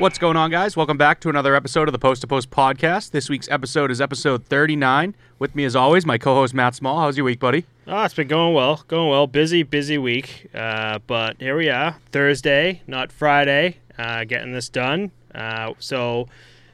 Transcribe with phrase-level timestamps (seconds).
[0.00, 0.78] What's going on, guys?
[0.78, 3.10] Welcome back to another episode of the Post to Post podcast.
[3.10, 5.14] This week's episode is episode 39.
[5.38, 7.00] With me, as always, my co host Matt Small.
[7.00, 7.66] How's your week, buddy?
[7.86, 9.26] Oh, it's been going well, going well.
[9.26, 10.48] Busy, busy week.
[10.54, 15.10] Uh, but here we are, Thursday, not Friday, uh, getting this done.
[15.34, 16.28] Uh, so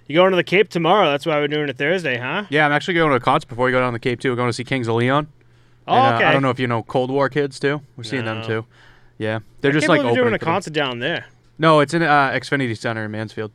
[0.06, 1.10] you're going to the Cape tomorrow?
[1.10, 2.44] That's why we're doing it Thursday, huh?
[2.48, 4.30] Yeah, I'm actually going to a concert before we go down the Cape, too.
[4.30, 5.26] We're going to see Kings of Leon.
[5.88, 6.26] Oh, And, uh, okay.
[6.26, 7.80] I don't know if you know Cold War Kids, too.
[7.96, 8.66] We're seeing them, too.
[9.18, 9.40] Yeah.
[9.62, 11.26] They're I just like you're doing a concert down there.
[11.58, 13.52] No, it's in uh, Xfinity Center in Mansfield.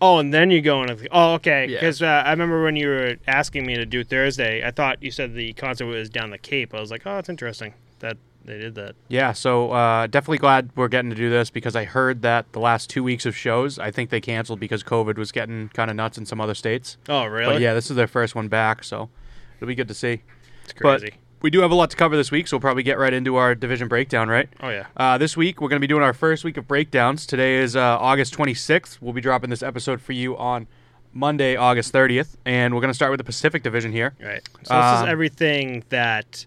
[0.00, 1.08] Oh, and then you go the.
[1.12, 1.66] Oh, okay.
[1.66, 1.80] Yeah.
[1.80, 5.10] Because uh, I remember when you were asking me to do Thursday, I thought you
[5.10, 6.74] said the concert was down the Cape.
[6.74, 8.96] I was like, oh, it's interesting that they did that.
[9.08, 12.60] Yeah, so uh, definitely glad we're getting to do this because I heard that the
[12.60, 15.96] last two weeks of shows, I think they canceled because COVID was getting kind of
[15.96, 16.98] nuts in some other states.
[17.08, 17.54] Oh, really?
[17.54, 19.08] But yeah, this is their first one back, so
[19.56, 20.22] it'll be good to see.
[20.64, 21.14] it's but- crazy.
[21.44, 23.36] We do have a lot to cover this week, so we'll probably get right into
[23.36, 24.48] our division breakdown, right?
[24.62, 24.86] oh, yeah.
[24.96, 27.26] Uh, this week, we're going to be doing our first week of breakdowns.
[27.26, 28.96] Today is uh, August 26th.
[29.02, 30.66] We'll be dropping this episode for you on
[31.12, 34.14] Monday, August 30th, and we're going to start with the Pacific Division here.
[34.22, 34.40] Right.
[34.54, 36.46] So this Um, is everything that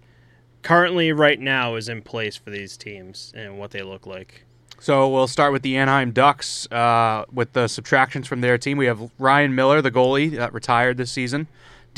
[0.64, 4.46] currently, right now, is in place for these teams and what they look like.
[4.80, 8.80] So we'll start with the Anaheim Ducks uh, with the subtractions from their team.
[8.80, 11.48] We have Ryan Miller, the goalie, that retired this season.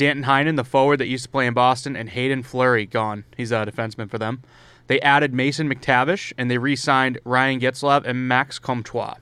[0.00, 3.24] Danton Heinen, the forward that used to play in Boston, and Hayden Fleury, gone.
[3.36, 4.42] He's a defenseman for them.
[4.86, 9.16] They added Mason McTavish, and they re-signed Ryan Getzlaf and Max Comtois.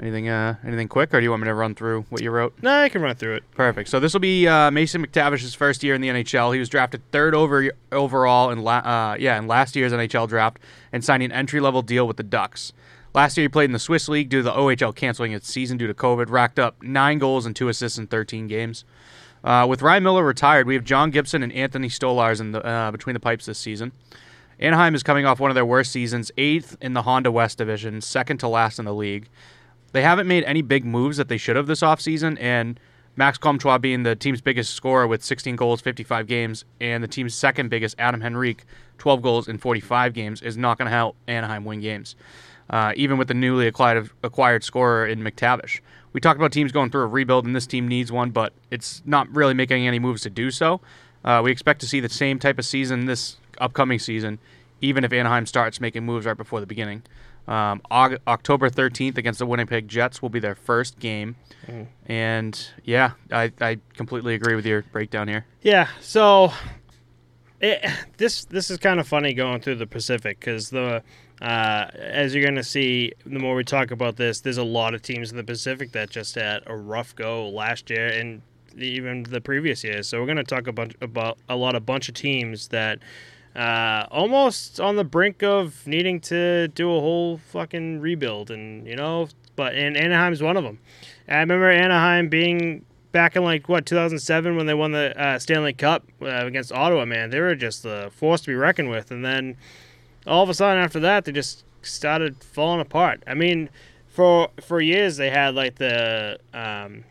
[0.00, 2.54] Anything, uh, anything quick, or do you want me to run through what you wrote?
[2.62, 3.50] No, I can run through it.
[3.56, 3.88] Perfect.
[3.88, 6.52] So this will be uh, Mason McTavish's first year in the NHL.
[6.54, 10.58] He was drafted third over overall in la- uh, yeah in last year's NHL draft
[10.92, 12.72] and signed an entry level deal with the Ducks.
[13.14, 15.76] Last year he played in the Swiss League due to the OHL canceling its season
[15.76, 16.30] due to COVID.
[16.30, 18.84] Racked up nine goals and two assists in 13 games.
[19.46, 22.90] Uh, with Ryan Miller retired, we have John Gibson and Anthony Stolarz in the uh,
[22.90, 23.92] between the pipes this season.
[24.58, 28.00] Anaheim is coming off one of their worst seasons, eighth in the Honda West Division,
[28.00, 29.28] second to last in the league.
[29.92, 32.80] They haven't made any big moves that they should have this offseason, and
[33.14, 37.32] Max Comtois being the team's biggest scorer with 16 goals, 55 games, and the team's
[37.32, 38.64] second biggest, Adam Henrique,
[38.98, 42.16] 12 goals in 45 games, is not going to help Anaheim win games,
[42.70, 45.78] uh, even with the newly acquired, acquired scorer in McTavish.
[46.16, 49.02] We talked about teams going through a rebuild, and this team needs one, but it's
[49.04, 50.80] not really making any moves to do so.
[51.22, 54.38] Uh, we expect to see the same type of season this upcoming season,
[54.80, 57.02] even if Anaheim starts making moves right before the beginning.
[57.46, 61.36] Um, Aug- October 13th against the Winnipeg Jets will be their first game.
[62.06, 65.44] And yeah, I, I completely agree with your breakdown here.
[65.60, 65.88] Yeah.
[66.00, 66.50] So
[67.60, 67.84] it,
[68.16, 71.02] this this is kind of funny going through the Pacific because the
[71.40, 74.94] uh, as you're going to see, the more we talk about this, there's a lot
[74.94, 78.42] of teams in the Pacific that just had a rough go last year and
[78.78, 80.08] even the previous years.
[80.08, 82.98] So we're going to talk about about a lot of bunch of teams that
[83.54, 88.96] uh, almost on the brink of needing to do a whole fucking rebuild, and you
[88.96, 90.78] know, but and Anaheim's one of them.
[91.28, 95.72] I remember Anaheim being back in like what 2007 when they won the uh, Stanley
[95.72, 97.06] Cup uh, against Ottawa.
[97.06, 99.56] Man, they were just a force to be reckoned with, and then
[100.26, 103.22] all of a sudden after that, they just started falling apart.
[103.26, 103.70] I mean,
[104.08, 107.04] for for years they had like the um,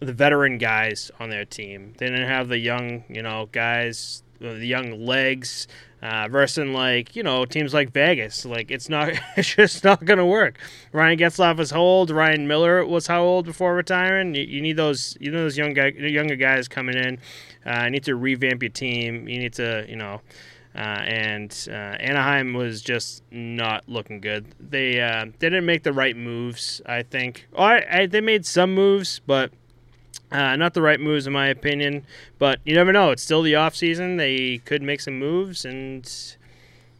[0.00, 1.94] the veteran guys on their team.
[1.98, 5.66] They didn't have the young, you know, guys, the young legs.
[6.02, 10.26] Uh, versus like you know teams like Vegas, like it's not, it's just not gonna
[10.26, 10.58] work.
[10.92, 12.10] Ryan Getzlaf was how old?
[12.10, 14.34] Ryan Miller was how old before retiring?
[14.34, 17.18] You, you need those, you know, those young guy, younger guys coming in.
[17.64, 19.26] Uh, you need to revamp your team.
[19.26, 20.20] You need to, you know,
[20.76, 24.46] uh, and uh, Anaheim was just not looking good.
[24.60, 26.82] They uh, they didn't make the right moves.
[26.84, 27.48] I think.
[27.52, 29.52] Or I, I, they made some moves, but
[30.30, 32.04] uh, not the right moves in my opinion.
[32.38, 33.10] But you never know.
[33.10, 34.18] It's still the off season.
[34.18, 36.06] They could make some moves, and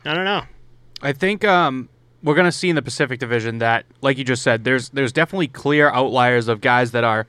[0.07, 0.45] I don't know.
[1.03, 1.91] I think um,
[2.23, 5.13] we're going to see in the Pacific Division that, like you just said, there's there's
[5.13, 7.27] definitely clear outliers of guys that are.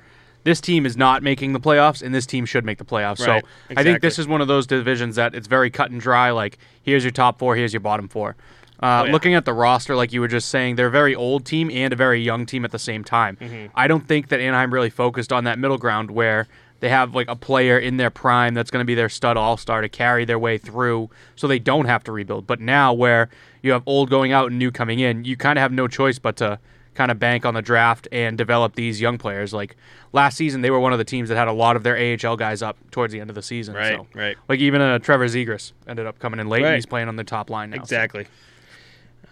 [0.48, 3.20] This team is not making the playoffs, and this team should make the playoffs.
[3.28, 6.00] Right, so I think this is one of those divisions that it's very cut and
[6.00, 6.32] dry.
[6.32, 8.38] Like here's your top four, here's your bottom four.
[8.82, 9.12] Uh, Oh, yeah.
[9.12, 11.92] Looking at the roster, like you were just saying, they're a very old team and
[11.92, 13.36] a very young team at the same time.
[13.42, 13.72] Mm-hmm.
[13.76, 16.48] I don't think that Anaheim really focused on that middle ground where
[16.80, 19.58] they have like a player in their prime that's going to be their stud all
[19.58, 22.48] star to carry their way through, so they don't have to rebuild.
[22.48, 23.30] But now, where
[23.62, 26.20] you have old going out and new coming in, you kind of have no choice
[26.20, 26.60] but to
[26.98, 29.54] kind of bank on the draft and develop these young players.
[29.54, 29.78] Like
[30.14, 32.36] last season, they were one of the teams that had a lot of their AHL
[32.36, 33.76] guys up towards the end of the season.
[33.76, 34.08] Right, so.
[34.16, 34.36] right.
[34.50, 36.70] Like even uh, Trevor Zegras ended up coming in late, Right.
[36.70, 37.78] and he's playing on the top line now.
[37.78, 38.26] so- Exactly.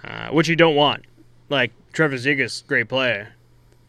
[0.04, 1.04] Uh, which you don't want.
[1.50, 3.30] Like Trevor Zegras, great player.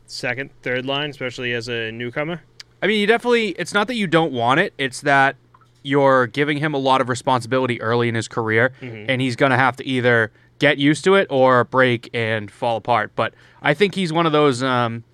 [0.06, 2.42] Second, third line, especially as a newcomer.
[2.82, 3.48] I mean, you definitely.
[3.50, 4.72] It's not that you don't want it.
[4.78, 5.36] It's that
[5.82, 9.56] you're giving him a lot of responsibility early in his career, and he's going to
[9.58, 13.12] have to either get used to it or break and fall apart.
[13.14, 14.62] But I think he's one of those.
[14.62, 15.04] Um,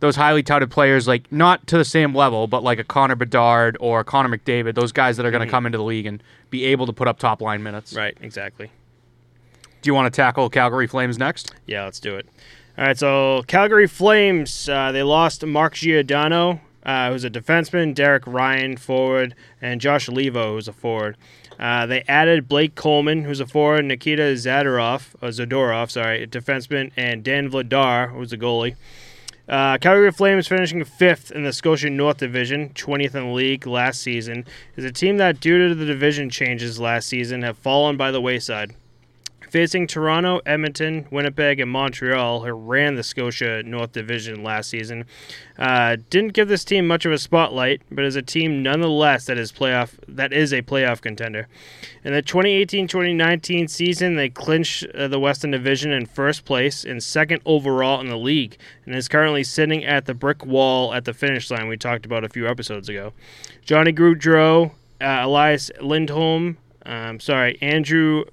[0.00, 3.76] those highly touted players, like not to the same level, but like a Connor Bedard
[3.78, 6.20] or Connor McDavid, those guys that are going to come into the league and
[6.50, 7.94] be able to put up top line minutes.
[7.94, 8.72] Right, exactly.
[9.80, 11.54] Do you want to tackle Calgary Flames next?
[11.66, 12.26] Yeah, let's do it.
[12.76, 18.26] All right, so Calgary Flames, uh, they lost Mark Giordano, uh, who's a defenseman, Derek
[18.26, 21.16] Ryan, forward, and Josh Leivo, who's a forward.
[21.62, 26.90] Uh, they added Blake Coleman, who's a forward, Nikita Zadorov, uh, Zadorov, sorry, a defenseman,
[26.96, 28.74] and Dan Vladar, who's a goalie.
[29.48, 34.00] Uh, Calgary Flames finishing fifth in the Scotia North Division, 20th in the league last
[34.00, 34.44] season,
[34.74, 38.20] is a team that, due to the division changes last season, have fallen by the
[38.20, 38.74] wayside.
[39.52, 45.04] Facing Toronto, Edmonton, Winnipeg, and Montreal, who ran the Scotia North Division last season,
[45.58, 49.36] uh, didn't give this team much of a spotlight, but is a team nonetheless that
[49.36, 51.48] is playoff that is a playoff contender.
[52.02, 57.42] In the 2018-2019 season, they clinched uh, the Western Division in first place and second
[57.44, 58.56] overall in the league,
[58.86, 62.24] and is currently sitting at the brick wall at the finish line we talked about
[62.24, 63.12] a few episodes ago.
[63.62, 64.70] Johnny Gaudreau,
[65.02, 66.56] uh, Elias Lindholm,
[66.86, 68.24] um, sorry, Andrew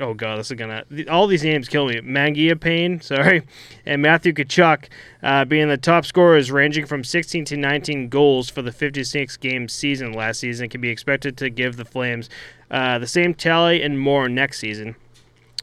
[0.00, 2.00] oh god, this is gonna all these names kill me.
[2.00, 3.42] Mangiapane, sorry,
[3.86, 4.88] and Matthew Tkachuk
[5.22, 9.68] uh, being the top scorers, ranging from 16 to 19 goals for the 56 game
[9.68, 12.28] season last season, can be expected to give the Flames
[12.70, 14.96] uh, the same tally and more next season.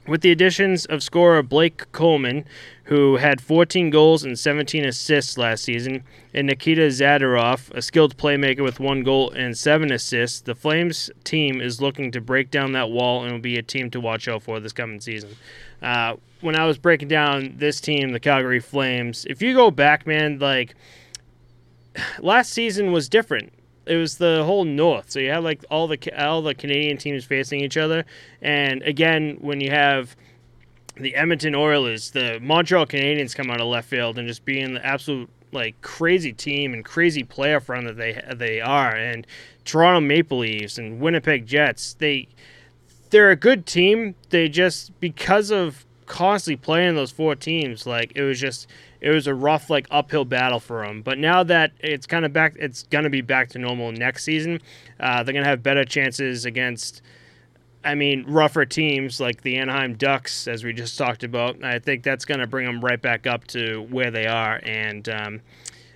[0.10, 2.44] With the additions of scorer Blake Coleman,
[2.86, 6.04] who had 14 goals and 17 assists last season,
[6.34, 11.62] and Nikita Zadorov, a skilled playmaker with one goal and seven assists, the Flames team
[11.62, 14.42] is looking to break down that wall and will be a team to watch out
[14.42, 15.36] for this coming season.
[15.80, 20.08] Uh, when I was breaking down this team, the Calgary Flames, if you go back,
[20.08, 20.74] man, like
[22.20, 23.54] last season was different
[23.90, 25.10] it was the whole north.
[25.10, 28.06] So you had like all the all the Canadian teams facing each other,
[28.42, 30.16] and again when you have
[30.96, 34.86] the Edmonton Oilers, the Montreal Canadiens come out of left field and just being the
[34.86, 39.26] absolute like crazy team and crazy playoff run that they they are, and
[39.66, 42.28] Toronto Maple Leafs and Winnipeg Jets, they
[43.10, 44.14] they're a good team.
[44.30, 48.68] They just because of constantly playing those four teams, like it was just
[49.02, 51.02] it was a rough like uphill battle for them.
[51.02, 54.62] But now that it's kind of back, it's gonna be back to normal next season.
[55.00, 57.02] Uh, they're gonna have better chances against.
[57.82, 61.64] I mean, rougher teams like the Anaheim Ducks, as we just talked about.
[61.64, 64.60] I think that's going to bring them right back up to where they are.
[64.64, 65.42] And um,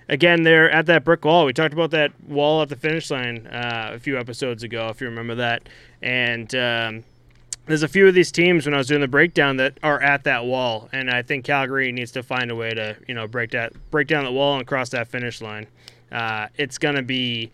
[0.08, 1.44] again, they're at that brick wall.
[1.44, 5.02] We talked about that wall at the finish line uh, a few episodes ago, if
[5.02, 5.68] you remember that.
[6.00, 7.04] And um,
[7.66, 10.24] there's a few of these teams when I was doing the breakdown that are at
[10.24, 13.52] that wall, and I think Calgary needs to find a way to you know break
[13.52, 15.66] that break down the wall and cross that finish line.
[16.12, 17.50] Uh, it's gonna be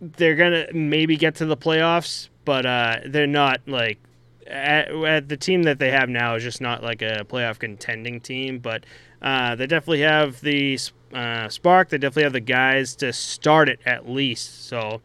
[0.00, 3.98] they're gonna maybe get to the playoffs, but uh, they're not like
[4.46, 8.20] at, at, the team that they have now is just not like a playoff contending
[8.20, 8.84] team, but
[9.22, 10.78] uh, they definitely have the
[11.14, 11.88] uh, spark.
[11.88, 14.66] They definitely have the guys to start it at least.
[14.66, 15.00] So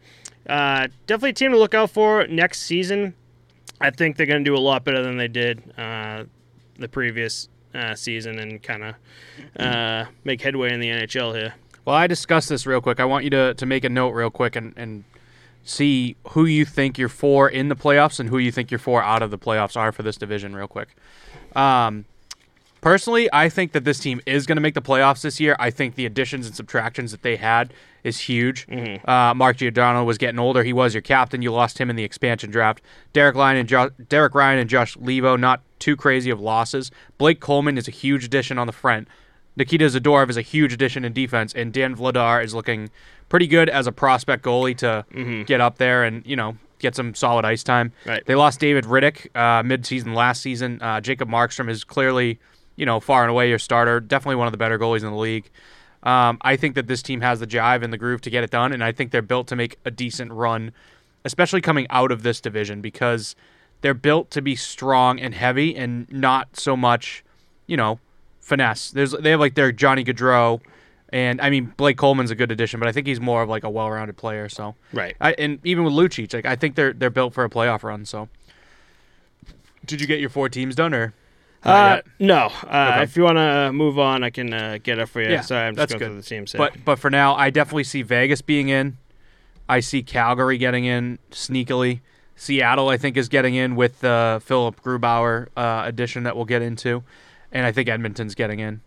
[0.46, 3.14] uh, definitely a team to look out for next season.
[3.80, 6.24] I think they're going to do a lot better than they did uh,
[6.78, 8.94] the previous uh, season and kind of
[9.58, 11.54] uh, make headway in the NHL here.
[11.84, 13.00] Well, I discussed this real quick.
[13.00, 15.04] I want you to, to make a note real quick and, and
[15.64, 19.02] see who you think you're for in the playoffs and who you think you're for
[19.02, 20.96] out of the playoffs are for this division real quick.
[21.56, 22.04] Um,
[22.80, 25.56] personally, I think that this team is going to make the playoffs this year.
[25.58, 27.72] I think the additions and subtractions that they had
[28.04, 28.66] is huge.
[28.66, 29.08] Mm-hmm.
[29.08, 30.62] Uh, Mark Giordano was getting older.
[30.62, 31.42] He was your captain.
[31.42, 32.82] You lost him in the expansion draft.
[33.12, 36.90] Derek Ryan and jo- Derek Ryan and Josh Leivo, not too crazy of losses.
[37.18, 39.08] Blake Coleman is a huge addition on the front.
[39.56, 42.90] Nikita Zadorov is a huge addition in defense, and Dan Vladar is looking
[43.28, 45.42] pretty good as a prospect goalie to mm-hmm.
[45.42, 47.92] get up there and you know get some solid ice time.
[48.06, 48.24] Right.
[48.24, 50.80] They lost David Rittich uh, mid-season last season.
[50.80, 52.38] Uh, Jacob Markstrom is clearly
[52.80, 54.00] you know far and away your starter.
[54.00, 55.50] Definitely one of the better goalies in the league.
[56.02, 58.50] Um, I think that this team has the jive and the groove to get it
[58.50, 60.72] done, and I think they're built to make a decent run,
[61.26, 63.36] especially coming out of this division because
[63.82, 67.22] they're built to be strong and heavy and not so much,
[67.66, 68.00] you know,
[68.40, 68.90] finesse.
[68.90, 70.62] There's they have like their Johnny Gaudreau,
[71.10, 73.62] and I mean Blake Coleman's a good addition, but I think he's more of like
[73.62, 74.48] a well-rounded player.
[74.48, 77.50] So right, I, and even with Lucic, like I think they're they're built for a
[77.50, 78.06] playoff run.
[78.06, 78.30] So,
[79.84, 81.12] did you get your four teams done or?
[81.62, 82.46] Uh, no.
[82.64, 83.02] Uh, okay.
[83.02, 85.30] If you want to move on, I can uh, get it for you.
[85.30, 86.06] Yeah, Sorry, I'm just going good.
[86.06, 86.52] through the teams.
[86.52, 88.96] But but for now, I definitely see Vegas being in.
[89.68, 92.00] I see Calgary getting in sneakily.
[92.34, 96.62] Seattle, I think, is getting in with the Philipp Grubauer uh, addition that we'll get
[96.62, 97.04] into,
[97.52, 98.80] and I think Edmonton's getting in.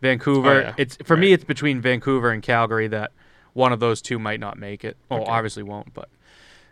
[0.00, 0.74] Vancouver, oh, yeah.
[0.78, 1.20] it's for right.
[1.20, 3.10] me, it's between Vancouver and Calgary that
[3.52, 4.96] one of those two might not make it.
[5.10, 5.30] Well, okay.
[5.30, 6.08] obviously won't, but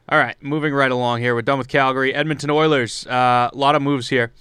[0.08, 1.34] all right, moving right along here.
[1.34, 2.14] We're done with Calgary.
[2.14, 4.32] Edmonton Oilers, uh, a lot of moves here.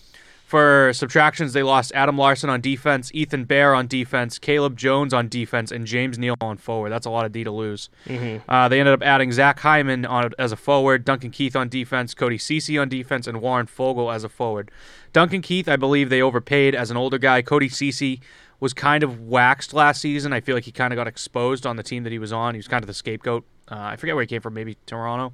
[0.48, 5.28] For subtractions, they lost Adam Larsson on defense, Ethan Bear on defense, Caleb Jones on
[5.28, 6.90] defense, and James Neal on forward.
[6.90, 7.90] That's a lot of D to lose.
[8.06, 8.50] Mm-hmm.
[8.50, 12.14] Uh, they ended up adding Zach Hyman on as a forward, Duncan Keith on defense,
[12.14, 14.72] Cody Ceci on defense, and Warren Foegele as a forward.
[15.12, 17.42] Duncan Keith, I believe they overpaid as an older guy.
[17.42, 18.22] Cody Ceci
[18.62, 20.32] was kind of waxed last season.
[20.32, 22.54] I feel like he kind of got exposed on the team that he was on.
[22.54, 23.44] He was kind of the scapegoat.
[23.70, 25.34] Uh, I forget where he came from, maybe Toronto.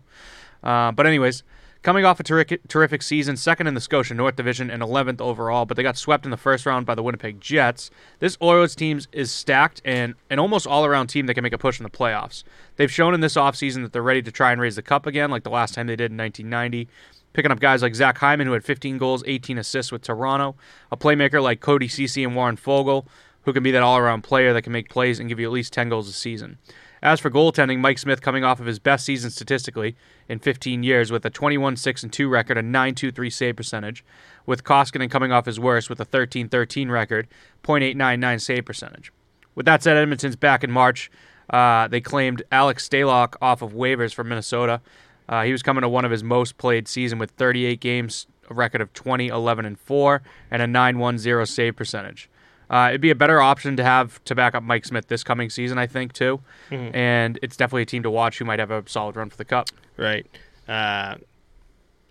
[0.63, 1.43] Uh, but anyways,
[1.83, 5.65] coming off a terrific, terrific season, second in the Scotia North Division and 11th overall,
[5.65, 7.91] but they got swept in the first round by the Winnipeg Jets.
[8.19, 11.79] This Oilers team is stacked and an almost all-around team that can make a push
[11.79, 12.43] in the playoffs.
[12.77, 15.29] They've shown in this offseason that they're ready to try and raise the cup again,
[15.29, 16.87] like the last time they did in 1990
[17.33, 20.55] picking up guys like Zach Hyman, who had 15 goals, 18 assists with Toronto,
[20.91, 23.07] a playmaker like Cody Ceci and Warren Foegele,
[23.41, 25.51] who can be that all around player that can make plays and give you at
[25.51, 26.57] least 10 goals a season.
[27.03, 29.97] As for goaltending, Mike Smith coming off of his best season statistically
[30.29, 34.05] in 15 years with a 21 6 2 record, a 923 save percentage,
[34.45, 37.27] with Koskinen coming off his worst with a 13 13 record,
[37.61, 39.11] .899 save percentage.
[39.53, 41.11] With that said, Edmonton's back in March.
[41.49, 44.79] Uh, they claimed Alex Stalock off of waivers from Minnesota.
[45.27, 48.53] Uh, he was coming to one of his most played season with 38 games, a
[48.53, 52.29] record of 20, 11, and 4, and a 910 save percentage.
[52.73, 55.49] Uh, it'd be a better option to have to back up Mike Smith this coming
[55.49, 56.41] season, I think, too.
[56.71, 56.95] Mhm.
[56.95, 59.45] And it's definitely a team to watch who might have a solid run for the
[59.45, 59.67] Cup.
[59.95, 60.25] Right.
[60.67, 61.15] Uh,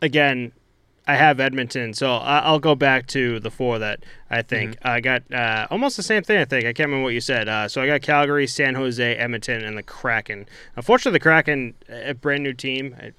[0.00, 0.52] again,
[1.06, 5.00] I have Edmonton, so I- I'll go back to the four that I think I
[5.00, 6.38] got uh, almost the same thing.
[6.38, 7.48] I think I can't remember what you said.
[7.48, 10.46] Uh, so I got Calgary, San Jose, Edmonton, and the Kraken.
[10.76, 12.94] Unfortunately, the Kraken, a brand new team.
[13.00, 13.12] I,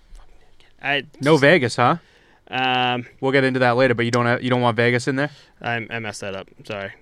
[0.96, 1.98] I No Vegas, huh?
[2.50, 5.18] Um, We'll get into that later, but you don't have, you don't want Vegas in
[5.18, 5.32] there.
[5.62, 6.48] I, I messed that up.
[6.64, 6.94] Sorry.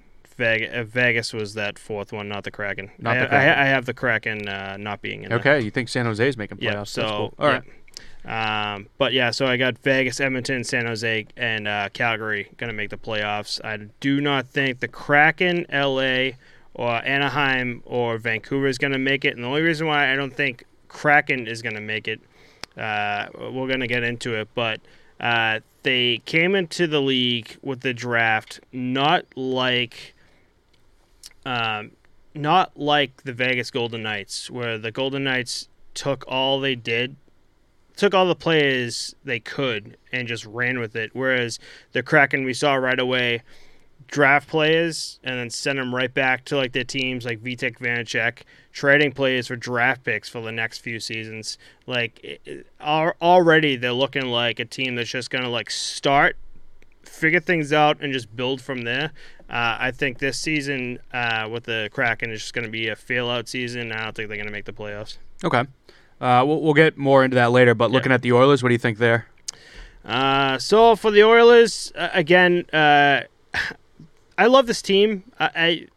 [0.41, 2.89] Vegas, uh, Vegas was that fourth one, not the Kraken.
[2.98, 3.50] Not I, the Kraken.
[3.50, 5.33] I, I have the Kraken uh, not being in.
[5.33, 6.63] Okay, you think San Jose is making playoffs?
[6.63, 6.83] Yeah.
[6.83, 7.33] So cool.
[7.38, 7.63] all right.
[7.63, 7.71] yeah.
[8.24, 12.75] Um, but yeah, so I got Vegas, Edmonton, San Jose, and uh, Calgary going to
[12.75, 13.63] make the playoffs.
[13.63, 16.31] I do not think the Kraken, LA,
[16.74, 19.36] or Anaheim or Vancouver is going to make it.
[19.36, 22.21] And the only reason why I don't think Kraken is going to make it,
[22.77, 24.81] uh, we're going to get into it, but
[25.19, 30.15] uh, they came into the league with the draft not like.
[31.45, 31.91] Um,
[32.33, 37.15] not like the Vegas Golden Knights, where the Golden Knights took all they did,
[37.98, 41.12] took all the players they could, and just ran with it.
[41.13, 41.60] Whereas
[41.91, 43.43] the Kraken, we saw right away,
[44.07, 48.39] draft players and then send them right back to like their teams, like Vitek Vanecek,
[48.71, 51.57] trading players for draft picks for the next few seasons.
[51.88, 56.36] Like it- already, they're looking like a team that's just gonna like start
[57.03, 59.12] figure things out and just build from there.
[59.51, 62.96] Uh, I think this season uh, with the Kraken is just going to be a
[62.96, 63.91] fail out season.
[63.91, 65.17] I don't think they're going to make the playoffs.
[65.43, 65.65] Okay.
[66.22, 67.96] Uh, we'll, we'll get more into that later, but Yeah.
[67.96, 69.27] looking at the Oilers, what do you think there?
[70.05, 73.22] Uh, so for the Oilers, uh, again, uh,
[74.38, 75.24] I love this team.
[75.39, 75.88] I, I,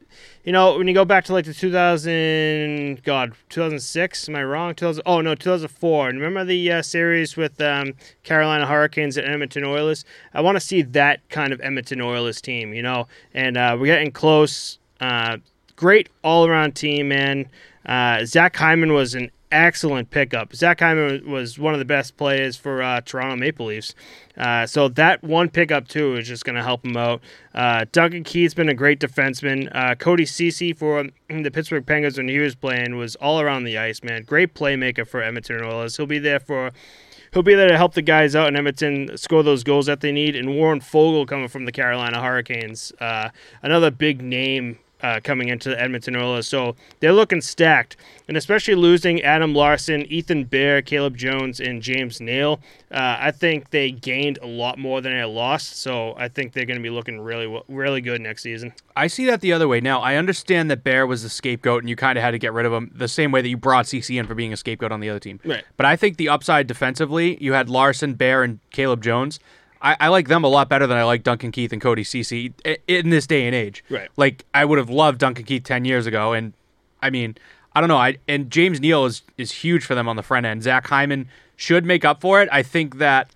[0.45, 4.75] you know, when you go back to like the 2000, God, 2006, am I wrong?
[4.75, 6.11] 2000, oh no, 2004.
[6.11, 10.05] And remember the uh, series with um, Carolina Hurricanes and Edmonton Oilers?
[10.35, 13.09] I want to see that kind of Edmonton Oilers team, you know.
[13.33, 14.79] And uh, we're getting close.
[15.01, 15.39] Uh,
[15.77, 17.49] great all around team, man.
[17.87, 20.55] Uh, Zach Hyman was an excellent pickup.
[20.55, 23.95] Zach Hyman was one of the best players for uh, Toronto Maple Leafs.
[24.37, 27.23] Uh, so that one pickup too is just going to help him out.
[27.55, 29.71] Uh, Duncan Keith's been a great defenseman.
[29.73, 33.79] Uh, Cody Ceci for the Pittsburgh Penguins when he was playing was all around the
[33.79, 34.25] ice, man.
[34.25, 35.97] Great playmaker for Edmonton Oilers.
[35.97, 36.73] He'll be there for.
[37.33, 40.13] He'll be there to help the guys out in Edmonton score those goals that they
[40.13, 40.37] need.
[40.37, 43.31] And Warren Foegele coming from the Carolina Hurricanes, uh,
[43.61, 46.49] another big name uh, coming into the Edmonton Oilers.
[46.49, 52.23] So they're looking stacked, and especially losing Adam Larsson, Ethan Bear, Caleb Jones, and James
[52.23, 52.59] Neal.
[52.91, 55.77] Uh, I think they gained a lot more than they lost.
[55.77, 58.73] So I think they're going to be looking really, really good next season.
[58.97, 59.81] I see that the other way.
[59.83, 62.55] Now, I understand that Bear was the scapegoat and you kind of had to get
[62.55, 64.91] rid of him the same way that you brought Ceci in for being a scapegoat
[64.91, 65.39] on the other team.
[65.45, 65.65] Right.
[65.77, 69.39] But I think the upside defensively, you had Larsson, Bear, and Caleb Jones.
[69.85, 72.53] I, I like them a lot better than I like Duncan Keith and Cody Ceci
[72.89, 73.85] in this day and age.
[73.91, 74.09] Right.
[74.17, 76.33] Like, I would have loved Duncan Keith 10 years ago.
[76.33, 76.55] And,
[77.03, 77.37] I mean,
[77.75, 77.99] I don't know.
[77.99, 80.63] I And James Neal is, is huge for them on the front end.
[80.63, 82.49] Zach Hyman should make up for it.
[82.51, 83.31] I think that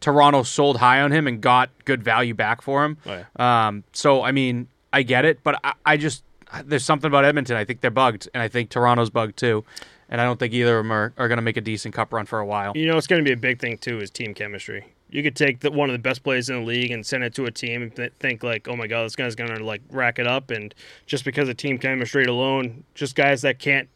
[0.00, 2.98] Toronto sold high on him and got good value back for him.
[3.06, 3.66] Oh, yeah.
[3.66, 6.22] Um, so I mean, I get it, but I, I just
[6.64, 7.56] there's something about Edmonton.
[7.56, 9.64] I think they're bugged, and I think Toronto's bugged too.
[10.10, 12.12] And I don't think either of them are, are going to make a decent cup
[12.12, 12.76] run for a while.
[12.76, 14.92] You know, it's going to be a big thing too is team chemistry.
[15.14, 17.36] You could take the, one of the best players in the league and send it
[17.36, 19.80] to a team and th- think like, oh my god, this guy's going to like
[19.90, 20.74] rack it up, and
[21.06, 23.88] just because of team chemistry alone, just guys that can't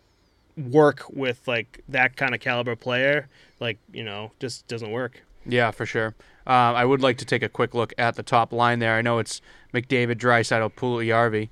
[0.56, 5.24] work with like that kind of caliber player, like you know, just doesn't work.
[5.44, 6.14] Yeah, for sure.
[6.46, 8.94] Uh, I would like to take a quick look at the top line there.
[8.94, 9.40] I know it's
[9.74, 11.48] McDavid, Draisaitl, Puljujärvi.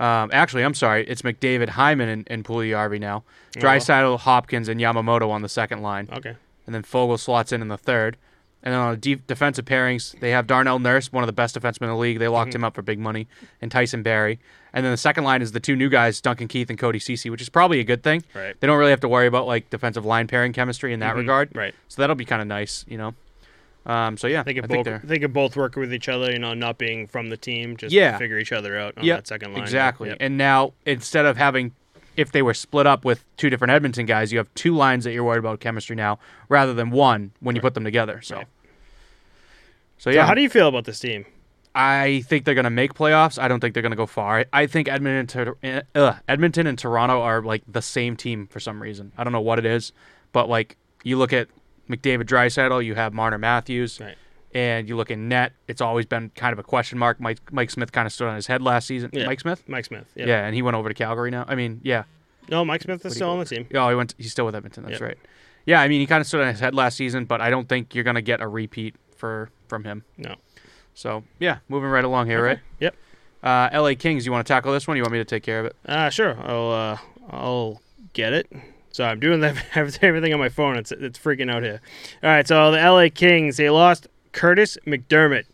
[0.00, 1.04] Um, actually, I'm sorry.
[1.08, 3.24] It's McDavid, Hyman, and, and Puljujärvi now.
[3.56, 6.08] Draisaitl, Hopkins, and Yamamoto on the second line.
[6.12, 6.36] Okay.
[6.66, 8.16] And then Foegele slots in in the third.
[8.62, 11.54] And then on the de- defensive pairings, they have Darnell Nurse, one of the best
[11.58, 12.18] defensemen in the league.
[12.18, 13.28] They locked him up for big money,
[13.62, 14.40] and Tyson Barrie.
[14.72, 17.30] And then the second line is the two new guys, Duncan Keith and Cody Ceci,
[17.30, 18.24] which is probably a good thing.
[18.34, 18.58] Right.
[18.60, 21.18] They don't really have to worry about like defensive line pairing chemistry in that Mhm.
[21.18, 21.50] regard.
[21.54, 21.74] Right.
[21.86, 23.14] So that'll be kind of nice, you know.
[23.86, 26.08] Um, so yeah, They could I think both they're they could both work with each
[26.10, 28.18] other, you know, not being from the team, just Yeah.
[28.18, 29.62] figure each other out on Yep, that second line.
[29.62, 30.10] exactly.
[30.10, 30.18] Yep.
[30.20, 31.72] And now instead of having,
[32.18, 35.12] if they were split up with two different Edmonton guys, you have two lines that
[35.12, 38.20] you're worried about chemistry now, rather than one when you put them together.
[38.22, 38.46] So, Right.
[39.98, 41.24] so So yeah, how do you feel about this team?
[41.74, 43.40] I think they're going to make playoffs.
[43.40, 44.44] I don't think they're going to go far.
[44.52, 45.54] I, think Edmonton,
[45.94, 49.12] uh, Edmonton and Toronto are like the same team for some reason.
[49.16, 49.92] I don't know what it is,
[50.32, 51.48] but like you look at
[51.88, 54.16] McDavid, Draisaitl, you have Marner Matthews, Right.
[54.54, 55.52] And you look at net.
[55.66, 57.20] It's always been kind of a question mark.
[57.20, 59.10] Mike Mike Smith kind of stood on his head last season.
[59.12, 59.26] Yeah.
[59.26, 60.06] Mike Smith, Mike Smith.
[60.16, 60.28] Yep.
[60.28, 61.44] yeah, and he went over to Calgary now.
[61.48, 62.04] I mean, yeah,
[62.50, 63.66] No, Mike Smith is What do you still on the team.
[63.74, 64.14] oh, he went.
[64.18, 64.84] he's still with Edmonton.
[64.84, 65.00] That's Yep.
[65.02, 65.18] right.
[65.66, 67.68] Yeah, I mean, he kind of stood on his head last season, but I don't
[67.68, 70.02] think you're going to get a repeat for from him.
[70.16, 70.34] No.
[70.94, 72.46] So yeah, moving right along here, Okay.
[72.54, 72.58] right?
[72.80, 72.96] Yep.
[73.42, 73.94] Uh, L.A.
[73.94, 74.24] Kings.
[74.26, 74.96] You want to tackle this one?
[74.96, 75.76] You want me to take care of it?
[75.86, 76.36] Uh, sure.
[76.42, 76.98] I'll uh,
[77.30, 77.80] I'll
[78.14, 78.50] get it.
[78.90, 79.54] So I'm doing that,
[80.02, 80.76] everything on my phone.
[80.76, 81.80] It's it's freaking out here.
[82.22, 82.48] All right.
[82.48, 85.44] So the LA Kings they lost Kurtis MacDermid,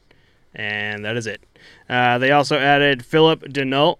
[0.55, 1.43] and that is it.
[1.89, 3.99] Uh, they also added Phillip Danault,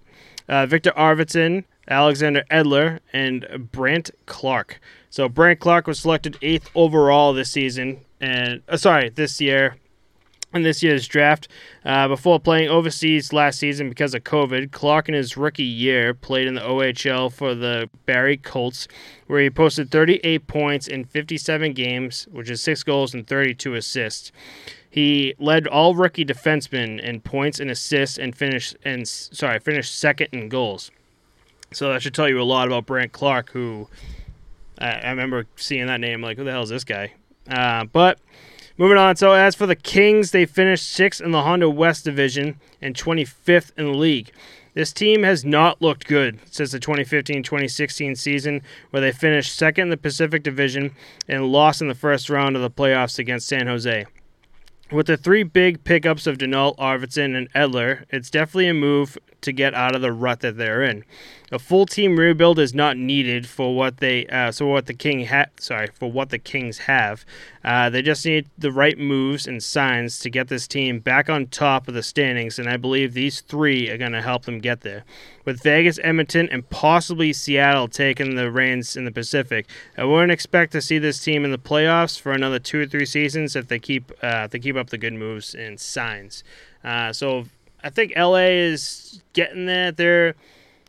[0.49, 4.81] uh, Viktor Arvidsson, Alexander Edler, and Brandt Clarke.
[5.11, 9.77] So Brandt Clarke was selected eighth overall this season, and uh, sorry, this year
[10.55, 11.49] in this year's draft.
[11.85, 16.47] Uh, before playing overseas last season because of COVID, Clarke in his rookie year played
[16.47, 18.89] in the OHL for the Barrie Colts,
[19.27, 24.33] where he posted 38 points in 57 games, which is six goals and 32 assists.
[24.89, 30.29] He led all rookie defensemen in points and assists, and finished and sorry finished second
[30.31, 30.93] in goals.
[31.73, 33.89] So that should tell you a lot about Brandt Clarke, who
[34.79, 37.13] I, I remember seeing that name like, who the hell is this guy?
[37.51, 38.21] Uh, but
[38.77, 39.15] Moving on.
[39.15, 43.71] So as for the Kings, they finished sixth in the Honda West Division and 25th
[43.79, 44.33] in the league.
[44.75, 49.91] This team has not looked good since the 2015-2016 season, where they finished second in
[49.91, 50.93] the Pacific Division
[51.29, 54.07] and lost in the first round of the playoffs against San Jose.
[54.91, 59.53] With the three big pickups of Danault, Arvidsson, and Edler, it's definitely a move to
[59.53, 61.05] get out of the rut that they're in.
[61.53, 65.27] A full team rebuild is not needed for what they uh, so what the king
[65.27, 67.25] ha- sorry for what the Kings have.
[67.65, 71.47] Uh, they just need the right moves and signs to get this team back on
[71.47, 74.83] top of the standings, and I believe these three are going to help them get
[74.83, 75.05] there.
[75.45, 80.73] With Vegas, Edmonton, and possibly Seattle taking the reins in the Pacific, I wouldn't expect
[80.73, 83.79] to see this team in the playoffs for another two or three seasons if they
[83.79, 86.45] keep uh, if they keep up the good moves and signs.
[86.83, 87.47] Uh, so
[87.85, 89.99] I think LA is getting that.
[89.99, 90.35] They're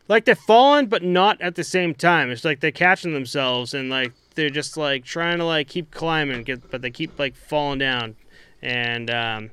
[0.08, 2.30] like they're falling, but not at the same time.
[2.30, 6.44] It's like they're catching themselves and like they're just like trying to like keep climbing,
[6.44, 8.16] get, but they keep like falling down.
[8.62, 9.50] And um,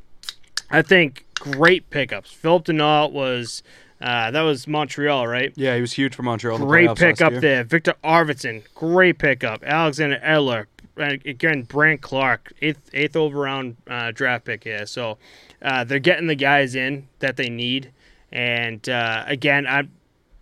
[0.70, 2.32] I think great pickups.
[2.32, 3.62] Phillip Danault was
[4.02, 5.52] uh, that was Montreal, right?
[5.56, 6.60] Yeah, he was huge for Montreal.
[6.60, 7.64] Great pickup there.
[7.64, 9.64] Viktor Arvidsson, great pickup.
[9.64, 14.86] Alexander Edler, again, Brandt Clarke, eighth eighth overall uh, draft pick here.
[14.86, 15.18] So
[15.64, 17.92] uh, they're getting the guys in that they need.
[18.32, 19.92] And uh, again, I'm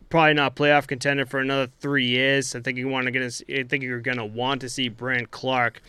[0.09, 2.55] probably not a playoff contender for another three years.
[2.55, 3.21] I think you want to get.
[3.49, 5.81] I think you're going to want to see Brandt Clarke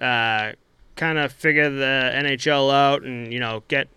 [0.00, 0.52] uh,
[0.96, 3.88] kind of figure the NHL out and you know get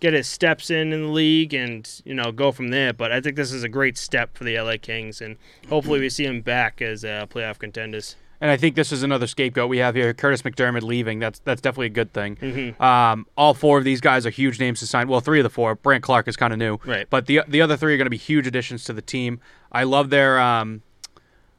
[0.00, 2.92] get his steps in in the league and you know go from there.
[2.92, 5.36] But I think this is a great step for the LA Kings, and
[5.68, 8.16] hopefully we see him back as uh, playoff contenders.
[8.40, 10.14] And I think this is another scapegoat we have here.
[10.14, 11.18] Kurtis MacDermid leaving.
[11.18, 12.36] That's that's definitely a good thing.
[12.36, 12.80] Mhm.
[12.80, 15.08] Um, all four of these guys are huge names to sign.
[15.08, 15.74] Well, three of the four.
[15.74, 17.06] Brandt Clarke is kind of new, Right.
[17.10, 19.40] But the the other three are going to be huge additions to the team.
[19.70, 20.80] I love their um,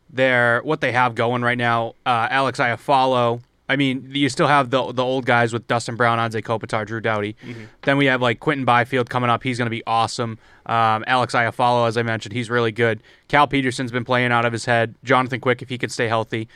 [0.10, 1.94] their what they have going right now.
[2.06, 3.42] Uh, Alex Iafallo.
[3.72, 7.00] I mean, you still have the the old guys with Dustin Brown, Anze Kopitar, Drew
[7.00, 7.38] Doughty.
[7.84, 9.44] Then we have like Quinton Byfield coming up.
[9.44, 10.40] He's going to be awesome.
[10.66, 13.02] Um, Alex Iafallo, as I mentioned, he's really good.
[13.30, 14.96] Cal Petersen's been playing out of his head.
[15.06, 16.50] Jonathan Quick, if he could stay healthy.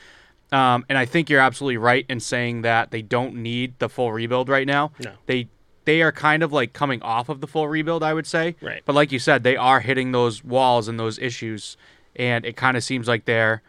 [0.52, 4.12] Um, and I think you're absolutely right in saying that they don't need the full
[4.12, 4.92] rebuild right now.
[5.00, 5.14] No.
[5.26, 5.48] They
[5.86, 8.56] they are kind of like coming off of the full rebuild, I would say.
[8.62, 8.82] Right.
[8.86, 11.78] But like you said, they are hitting those walls and those issues,
[12.16, 13.62] and it kind of seems like they're,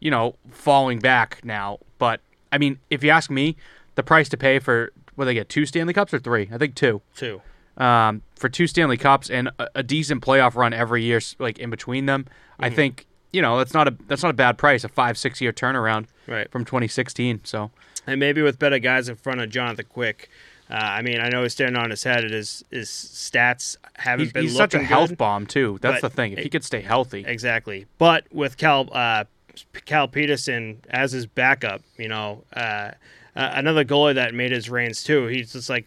[0.00, 1.78] you know, falling back now.
[1.98, 2.20] But
[2.52, 3.56] I mean, if you ask me,
[3.94, 6.48] the price to pay for what they get two Stanley Cups or three?
[6.52, 7.02] I think two.
[7.16, 7.42] Too.
[7.76, 11.70] Um, for two Stanley Cups and a, a decent playoff run every year, like in
[11.70, 12.26] between them,
[12.58, 14.84] I think you know that's not a that's not a bad price.
[14.84, 16.06] A five six year turnaround.
[16.26, 16.50] Right.
[16.50, 17.40] from 2016.
[17.44, 17.70] So
[18.06, 20.30] and maybe with better guys in front of Jonathan Quick.
[20.70, 22.22] Uh, I mean, I know he's standing on his head.
[22.24, 25.78] and His his stats haven't he's, been he's such a looking health bomb too.
[25.80, 26.32] That's the thing.
[26.32, 27.86] If it- he could stay healthy, Exactly.
[27.98, 29.24] But with Cal uh,
[29.84, 32.92] Cal Petersen as his backup, you know, uh,
[33.36, 35.26] uh, another goalie that made his reigns too.
[35.26, 35.86] He's just like,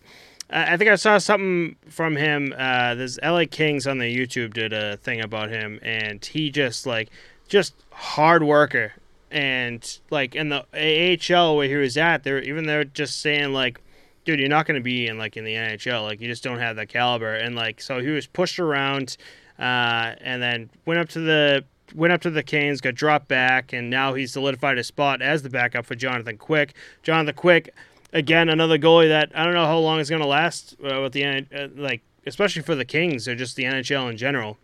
[0.49, 2.54] I think I saw something from him.
[2.56, 6.86] Uh, there's LA Kings on the YouTube did a thing about him, and he just
[6.86, 7.10] like,
[7.47, 8.93] just hard worker.
[9.32, 13.82] And like in the AHL where he was at, they're even they're just saying like,
[14.26, 16.04] dude, you're not going to be in like in the NHL.
[16.04, 17.34] Like you just don't have that caliber.
[17.34, 19.17] And like so he was pushed around,
[19.58, 23.74] uh, and then went up to the went up to the Canes, got dropped back,
[23.74, 26.74] and now he's solidified his spot as the backup for Jonathan Quick.
[27.02, 27.74] Jonathan Quick,
[28.12, 31.14] again, another goalie that I don't know how long is going to last uh, with
[31.14, 34.58] the uh, like, especially for the Kings or just the NHL in general.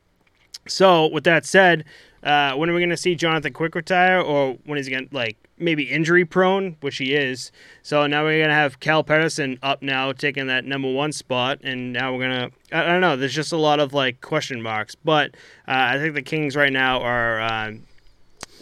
[0.70, 1.84] So with that said,
[2.24, 5.16] uh, when are we going to see Jonathan Quick retire, or when he's going to
[5.16, 7.52] like maybe injury prone, which he is?
[7.82, 11.60] So now we're going to have Cal Petersen up now, taking that number one spot,
[11.64, 13.16] and now we're going to I, don't know.
[13.16, 15.32] There's just a lot of like question marks, but
[15.68, 17.72] uh, I think the Kings right now are uh,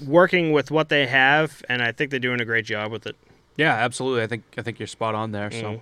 [0.05, 3.15] working with what they have, and I think they're doing a great job with it.
[3.57, 4.21] yeah, absolutely.
[4.23, 5.51] I think I think you're spot on there.
[5.51, 5.81] So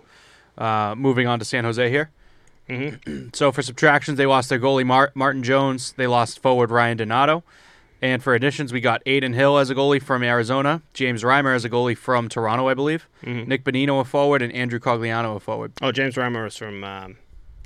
[0.57, 0.63] Mm-hmm.
[0.63, 2.09] uh, moving on to San Jose here.
[2.67, 2.89] Hmm
[3.33, 5.93] So for subtractions, they lost their goalie Mar- Martin Jones.
[5.97, 7.43] They lost forward Ryan Donato.
[8.01, 11.63] And for additions, we got Adin Hill as a goalie from Arizona, James Reimer as
[11.65, 13.47] a goalie from Toronto, I believe, Mhm.
[13.47, 15.71] Nick Bonino a forward, and Andrew Cogliano a forward.
[15.81, 17.15] Oh, James Reimer is from um,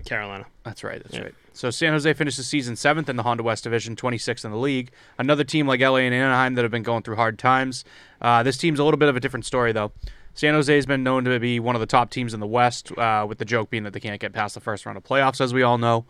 [0.05, 0.45] Carolina.
[0.63, 1.01] That's right.
[1.03, 1.23] That's Yeah.
[1.23, 1.35] right.
[1.53, 4.57] So San Jose finished the season seventh in the Honda West Division, 26th in the
[4.57, 4.91] league.
[5.17, 7.83] Another team like LA and Anaheim that have been going through hard times.
[8.21, 9.91] Uh, this team's a little bit of a different story, though.
[10.33, 12.97] San Jose has been known to be one of the top teams in the West,
[12.97, 15.41] uh, with the joke being that they can't get past the first round of playoffs,
[15.41, 16.05] as we all know.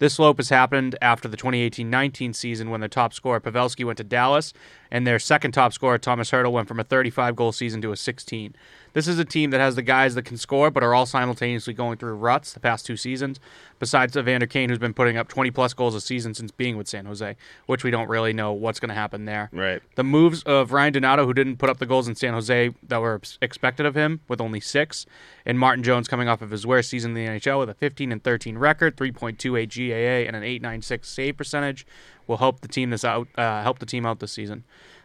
[0.00, 4.04] This slope has happened after the 2018-19 season when their top scorer Pavelski went to
[4.04, 4.54] Dallas,
[4.90, 8.54] and their second top scorer Tomas Hertl went from a 35-goal season to a 16.
[8.92, 11.74] This is a team that has the guys that can score, but are all simultaneously
[11.74, 13.38] going through ruts the past two seasons.
[13.78, 17.06] Besides Evander Kane, who's been putting up 20-plus goals a season since being with San
[17.06, 19.48] Jose, which we don't really know what's going to happen there.
[19.52, 19.82] Right.
[19.94, 23.00] The moves of Ryan Donato, who didn't put up the goals in San Jose that
[23.00, 25.06] were expected of him, with only six,
[25.46, 28.12] and Martin Jones coming off of his worst season in the NHL with a 15
[28.12, 31.86] and 13 record, 3.28 GAA, and an 8.96 save percentage,
[32.26, 33.28] will help the team this out.
[33.36, 34.64] Uh, help the team out this season.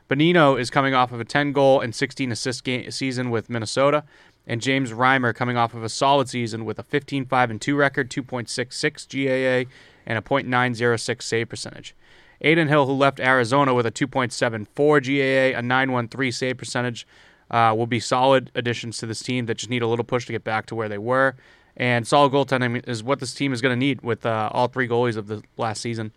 [0.09, 4.03] Bonino is coming off of a 10 goal and 16 assist game season with Minnesota,
[4.45, 7.75] and James Reimer coming off of a solid season with a 15 5 and 2
[7.75, 9.69] record, 2.66 GAA,
[10.05, 11.95] and a .906 save percentage.
[12.43, 17.07] Adin Hill, who left Arizona with a 2.74 GAA, a 913 save percentage,
[17.49, 20.31] uh, will be solid additions to this team that just need a little push to
[20.31, 21.35] get back to where they were.
[21.77, 24.87] And solid goaltending is what this team is going to need with uh, all three
[24.87, 26.11] goalies of the last season.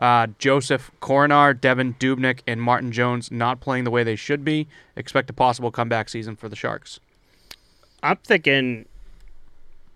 [0.00, 4.66] Uh, Josef Korenar, Devan Dubnyk, and Martin Jones not playing the way they should be.
[4.96, 6.98] Expect a possible comeback season for the Sharks.
[8.02, 8.86] I'm thinking.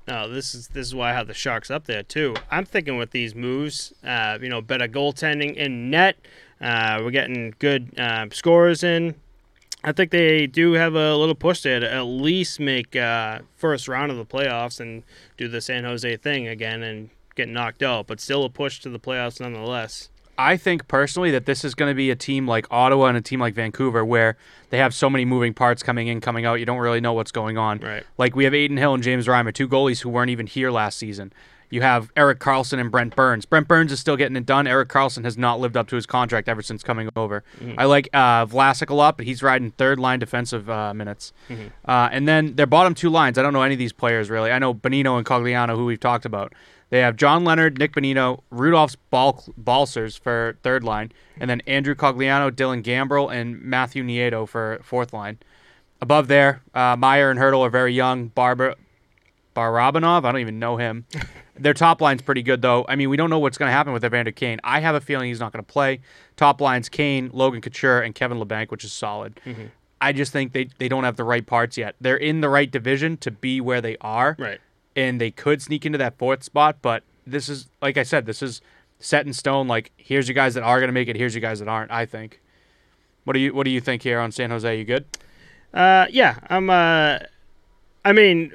[0.06, 2.34] No, this is this is why I have the Sharks up there too.
[2.50, 6.16] I'm thinking with these moves, uh, you know, better goaltending in net.
[6.60, 9.14] Uh, we're getting good uh, scores in.
[9.82, 13.88] I think they do have a little push there to at least make uh, first
[13.88, 15.02] round of the playoffs and
[15.36, 18.88] do the San Jose thing again and get knocked out, but still a push to
[18.88, 20.09] the playoffs nonetheless.
[20.37, 23.20] I think personally that this is going to be a team like Ottawa and a
[23.20, 24.37] team like Vancouver where
[24.70, 26.55] they have so many moving parts coming in, coming out.
[26.55, 27.79] You don't really know what's going on.
[27.79, 28.03] Right.
[28.18, 30.99] Like we have Adin Hill and James Reimer, two goalies who weren't even here last
[30.99, 31.33] season.
[31.70, 33.47] You have Erik Karlsson and Brent Burns.
[33.47, 34.66] Brent Burns is still getting it done.
[34.66, 37.42] Erik Karlsson has not lived up to his contract ever since coming over.
[37.77, 41.33] I like uh, Vlasic a lot, but he's riding third line defensive uh, minutes.
[41.85, 44.53] Uh, and then their bottom two lines, I don't know any of these players really.
[44.53, 46.53] I know Bonino and Cogliano, who we've talked about.
[46.90, 51.94] They have John Leonard, Nick Bonino, Rudolph's Bal- Balcers for third line, and then Andrew
[51.94, 55.38] Cogliano, Dylan Gambrell, and Matthew Nieto for fourth line.
[56.01, 58.29] Above there, uh, Meier and Hertl are very young.
[58.29, 58.75] Barber,
[59.57, 61.07] Barabanov, I don't even know him.
[61.57, 62.85] Their top line's pretty good, though.
[62.88, 64.59] I mean, we don't know what's going to happen with Evander Kane.
[64.64, 66.01] I have a feeling he's not going to play.
[66.37, 69.40] Top line's Kane, Logan Couture, and Kevin Labanc, which is solid.
[70.01, 71.94] I just think they, they don't have the right parts yet.
[72.01, 74.61] They're in the right division to be where they are Right.
[74.96, 76.78] And they could sneak into that fourth spot.
[76.83, 78.61] But this is, like I said, this is
[78.98, 79.68] set in stone.
[79.68, 81.16] Like here's you guys that are going to make it.
[81.16, 81.90] Here's you guys that aren't.
[81.90, 82.40] I think.
[83.24, 84.78] What do you What do you think here on San Jose?
[84.78, 85.04] You good?
[85.72, 86.70] Uh, yeah, I'm.
[86.70, 87.18] Uh,
[88.04, 88.52] I mean,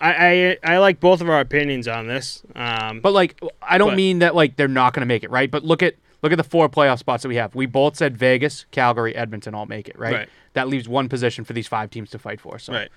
[0.00, 2.42] I, I I like both of our opinions on this.
[2.54, 5.30] Um, But like, I don't But- mean that like they're not going to make it,
[5.30, 5.50] right?
[5.50, 7.54] But look at look at the four playoff spots that we have.
[7.54, 10.14] We both said Vegas, Calgary, Edmonton all make it, right?
[10.14, 10.28] Right.
[10.52, 12.58] That leaves one position for these five teams to fight for.
[12.58, 12.88] So right.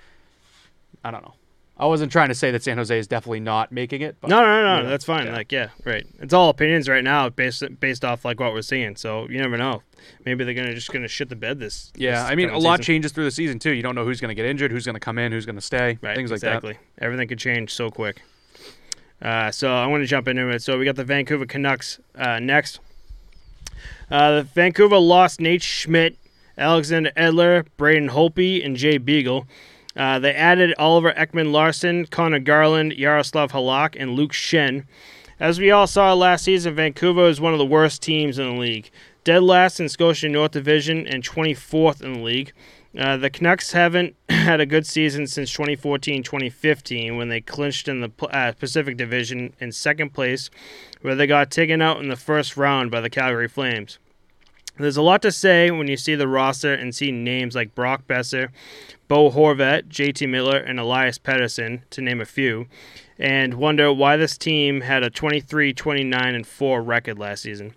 [1.04, 1.34] I don't know.
[1.80, 4.18] I wasn't trying to say that San Jose is definitely not making it.
[4.20, 5.28] But, No, no, no, Yeah, that's fine.
[5.28, 5.32] yeah.
[5.34, 6.06] Like, yeah, right.
[6.20, 8.96] It's all opinions right now, based based off like what we're seeing.
[8.96, 9.84] So you never know.
[10.26, 11.92] Maybe they're gonna just gonna shit the bed this.
[11.96, 12.84] Yeah, this I mean, a lot season.
[12.94, 13.72] changes through the season too.
[13.72, 15.56] You don't know who's going to get injured, who's going to come in, who's going
[15.56, 16.48] to stay, Right, things like that.
[16.58, 16.78] exactly.
[17.00, 18.22] Everything could change so quick.
[19.22, 20.62] Uh, so I want to jump into it.
[20.62, 22.80] So we got the Vancouver Canucks uh, next.
[24.10, 26.16] Uh, the Vancouver lost Nate Schmidt,
[26.58, 29.48] Alexander Edler, Braden Holtby, and Jay Beagle.
[29.98, 34.86] Uh, they added Oliver Ekman Larson, Conor Garland, Yaroslav Halak, and Luke Schenn.
[35.40, 38.60] As we all saw last season, Vancouver is one of the worst teams in the
[38.60, 38.92] league.
[39.24, 42.54] Dead last in Scotia North Division and 24th in the league.
[42.98, 48.02] Uh, the Canucks haven't had a good season since 2014 2015 when they clinched in
[48.02, 50.50] the uh, Pacific Division in second place,
[51.02, 54.00] where they got taken out in the first round by the Calgary Flames.
[54.80, 58.08] There's a lot to say when you see the roster and see names like Brock
[58.08, 58.50] Boeser,
[59.08, 62.68] Bo Horvat, JT Miller, and Elias Pettersson, to name a few,
[63.18, 67.74] and wonder why this team had a 23 29 and 4 record last season.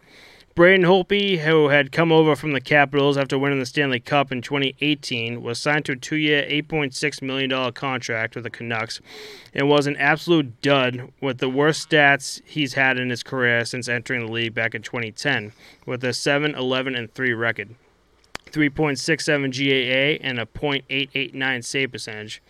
[0.60, 4.42] Braden Holtby, who had come over from the Capitals after winning the Stanley Cup in
[4.42, 9.00] 2018, was signed to a two year, $8.6 million contract with the Canucks
[9.54, 13.88] and was an absolute dud with the worst stats he's had in his career since
[13.88, 15.52] entering the league back in 2010,
[15.86, 17.74] with a 7 11 and 3 record.
[18.52, 22.42] 3.67 GAA and a .889 save percentage.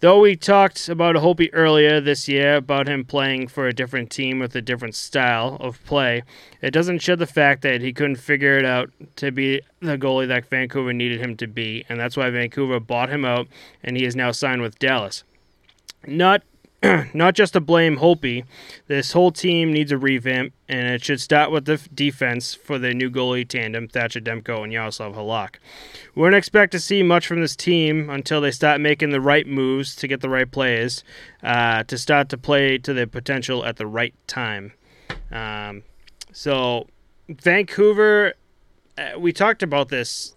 [0.00, 4.38] Though we talked about Holtby earlier this year about him playing for a different team
[4.38, 6.22] with a different style of play,
[6.62, 10.28] it doesn't shed the fact that he couldn't figure it out to be the goalie
[10.28, 13.48] that Vancouver needed him to be, and that's why Vancouver bought him out,
[13.82, 15.24] and he is now signed with Dallas.
[16.06, 16.44] Not
[17.12, 18.44] not just to blame Holtby,
[18.86, 22.78] this whole team needs a revamp, and it should start with the f- defense for
[22.78, 25.56] the new goalie tandem, Thatcher Demko and Yaroslav Halak.
[26.14, 29.46] We wouldn't expect to see much from this team until they start making the right
[29.46, 31.02] moves to get the right players
[31.42, 34.72] uh, to start to play to their potential at the right time.
[35.32, 35.82] Um,
[36.32, 36.86] so,
[37.28, 38.34] Vancouver,
[38.96, 40.36] uh, we talked about this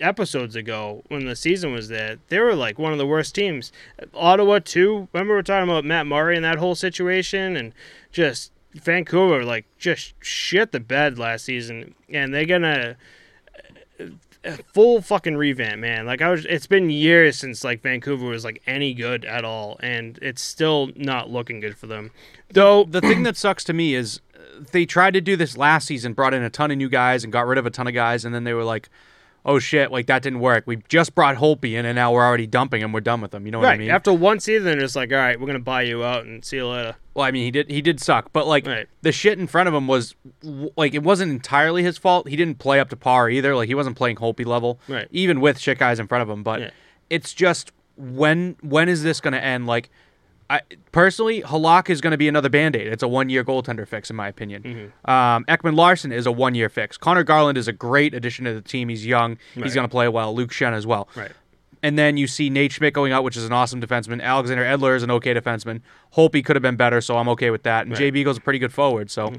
[0.00, 2.18] episodes ago when the season was there.
[2.28, 3.72] They were like one of the worst teams.
[4.14, 5.08] Ottawa too.
[5.12, 7.72] Remember we were talking about Matt Murray and that whole situation, and
[8.12, 12.96] just Vancouver like just shit the bed last season, and they're gonna
[14.44, 16.06] a full fucking revamp, man.
[16.06, 19.78] Like I was, it's been years since like Vancouver was like any good at all,
[19.82, 22.10] and it's still not looking good for them.
[22.50, 22.84] Though.
[22.84, 26.14] The thing that sucks to me is uh, they tried to do this last season,
[26.14, 28.24] brought in a ton of new guys and got rid of a ton of guys,
[28.24, 28.88] and then they were like,
[29.44, 30.64] "Oh shit, like that didn't work.
[30.66, 32.92] We just brought Holtby in, and now we're already dumping him.
[32.92, 33.90] We're done with him." You know what right I mean?
[33.90, 36.66] after one season, it's like, all right, we're gonna buy you out and see you
[36.68, 36.96] later.
[37.14, 38.86] Well, I mean, he did he did suck, but like Right.
[39.02, 40.14] the shit in front of him was
[40.76, 42.28] like it wasn't entirely his fault.
[42.28, 43.54] He didn't play up to par either.
[43.56, 45.08] Like he wasn't playing Holtby level, Right.
[45.10, 46.42] even with shit guys in front of him.
[46.42, 46.70] But Yeah.
[47.08, 49.66] it's just when when is this going to end?
[49.66, 49.90] Like,
[50.50, 52.88] I personally, Halak is going to be another band aid.
[52.88, 54.62] It's a one year goaltender fix, in my opinion.
[54.64, 55.10] Mm-hmm.
[55.10, 56.98] Um, Ekman-Larsson is a one year fix.
[56.98, 58.88] Conor Garland is a great addition to the team.
[58.88, 59.38] He's young.
[59.54, 59.64] Right.
[59.64, 60.34] He's going to play well.
[60.34, 61.08] Luke Schenn as well.
[61.14, 61.30] Right.
[61.84, 64.20] And then you see Nate Schmidt going out, which is an awesome defenseman.
[64.20, 65.80] Alexander Edler is an okay defenseman.
[66.14, 67.82] Holtby could have been better, so I'm okay with that.
[67.82, 67.98] And Right.
[67.98, 69.08] Jay Beagle's a pretty good forward.
[69.10, 69.32] So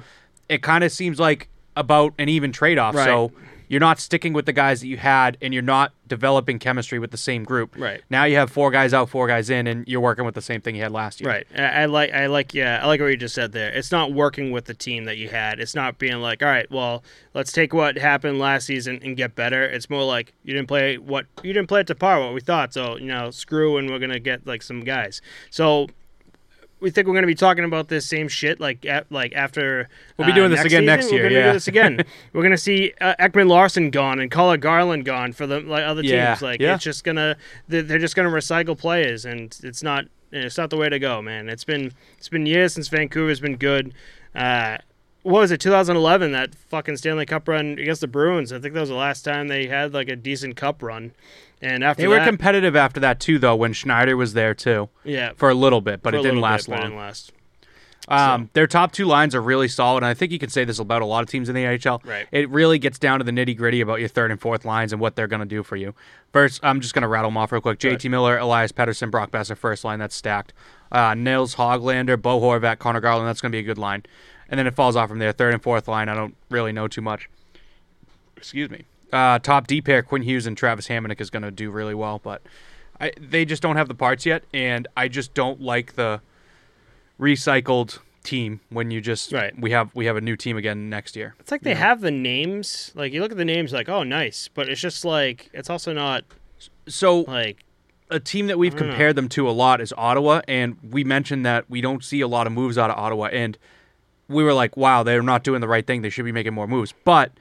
[0.47, 2.95] it kind of seems like about an even trade off.
[2.95, 3.05] Right.
[3.05, 3.33] So
[3.71, 7.11] you're not sticking with the guys that you had, and you're not developing chemistry with
[7.11, 7.73] the same group.
[7.77, 8.01] Right.
[8.09, 10.59] Now you have four guys out, four guys in, and you're working with the same
[10.59, 11.29] thing you had last year.
[11.29, 11.47] Right.
[11.55, 12.11] I, I like.
[12.11, 12.53] I like.
[12.53, 12.81] Yeah.
[12.83, 13.71] I like what you just said there.
[13.71, 15.61] It's not working with the team that you had.
[15.61, 17.01] It's not being like, all right, well,
[17.33, 19.63] let's take what happened last season and get better.
[19.63, 22.41] It's more like you didn't play what you didn't play it to par what we
[22.41, 22.73] thought.
[22.73, 25.21] So you know, screw, and we're gonna get like some guys.
[25.49, 25.87] So.
[26.81, 29.87] We think we're going to be talking about this same shit like at, like after
[30.17, 30.85] We'll be uh, doing this again season.
[30.85, 31.45] next We're year, gonna yeah.
[31.47, 32.03] do this again.
[32.33, 36.01] we're going to see uh, Ekman-Larsson gone and Colin Garland gone for the like other
[36.01, 36.11] teams.
[36.11, 36.75] Yeah, Like yeah.
[36.75, 40.77] it's just gonna they're, they're just gonna recycle players, and it's not it's not the
[40.77, 41.47] way to go, man.
[41.49, 43.93] It's been it's been years since Vancouver's been good.
[44.33, 44.77] Uh,
[45.23, 46.31] what was it, 2011?
[46.31, 48.51] That fucking Stanley Cup run against the Bruins.
[48.51, 51.11] I think that was the last time they had like a decent cup run.
[51.61, 53.55] And after They were that, competitive after that too, though.
[53.55, 56.73] When Schneider was there too, yeah, for a little bit, but it didn't last bit,
[56.73, 56.81] long.
[56.81, 57.31] didn't last.
[58.07, 60.79] Um, Their top two lines are really solid, and I think you can say this
[60.79, 62.03] about a lot of teams in the NHL.
[62.03, 62.27] Right.
[62.31, 64.99] It really gets down to the nitty gritty about your third and fourth lines and
[64.99, 65.93] what they're going to do for you.
[66.33, 67.81] First, I'm just going to rattle them off real quick.
[67.83, 67.97] Right.
[67.97, 70.51] JT Miller, Elias Pettersson, Brock Boeser, first line, that's stacked.
[70.91, 74.03] Uh, Nils Hoglander, Bo Horvat, Conor Garland, that's going to be a good line.
[74.49, 75.31] And then it falls off from there.
[75.31, 77.29] Third and fourth line, I don't really know too much.
[78.35, 78.85] Excuse me.
[79.11, 82.19] Uh, top D pair, Quinn Hughes and Travis Hamonic is going to do really well,
[82.23, 82.41] but
[82.99, 86.21] I, they just don't have the parts yet, and I just don't like the
[87.19, 89.53] recycled team when you just Right.
[89.59, 91.35] we have we have a new team again next year.
[91.39, 92.91] It's like they have the names.
[92.95, 95.91] Like you look at the names, like oh nice, but it's just like it's also
[95.93, 96.23] not
[96.87, 97.63] So like
[98.09, 98.91] a team that we've I don't know.
[98.93, 102.27] compared them to a lot is Ottawa, and we mentioned that we don't see a
[102.27, 103.57] lot of moves out of Ottawa, and
[104.27, 106.01] we were like, wow, they're not doing the right thing.
[106.01, 106.93] They should be making more moves.
[107.03, 107.31] But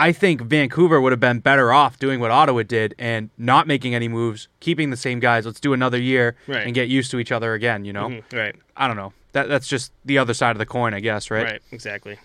[0.00, 3.94] I think Vancouver would have been better off doing what Ottawa did and not making
[3.94, 5.44] any moves, keeping the same guys.
[5.44, 6.64] Let's do another year Right.
[6.64, 7.84] and get used to each other again.
[7.84, 9.12] You know, Mhm, right, I don't know.
[9.32, 11.44] That that's just the other side of the coin, I guess, right?
[11.44, 12.16] right, exactly.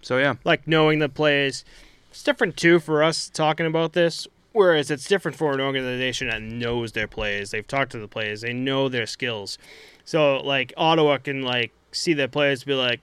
[0.00, 1.64] So yeah, like knowing the players.
[2.10, 6.40] It's different too for us talking about this, whereas it's different for an organization that
[6.40, 7.50] knows their players.
[7.50, 9.58] They've talked to the players, they know their skills.
[10.04, 13.00] So like Ottawa can like see their players be like,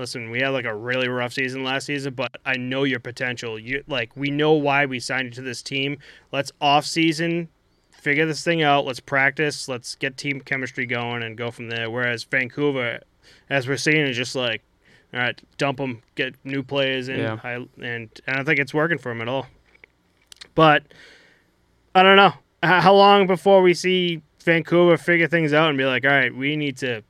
[0.00, 3.58] listen, we had like a really rough season last season, but I know your potential.
[3.58, 5.98] You like we know why we signed you to this team.
[6.32, 7.48] Let's off season
[8.00, 8.86] figure this thing out.
[8.86, 9.68] Let's practice.
[9.68, 11.90] Let's get team chemistry going and go from there.
[11.90, 13.00] Whereas Vancouver,
[13.48, 14.62] as we're seeing, is just like,
[15.12, 17.38] all right, dump them, get new players in, Yeah.
[17.44, 19.46] I, and I don't think it's working for them at all.
[20.54, 20.84] But
[21.94, 22.32] I don't know
[22.62, 26.56] how long before we see Vancouver figure things out and be like, all right, we
[26.56, 27.02] need to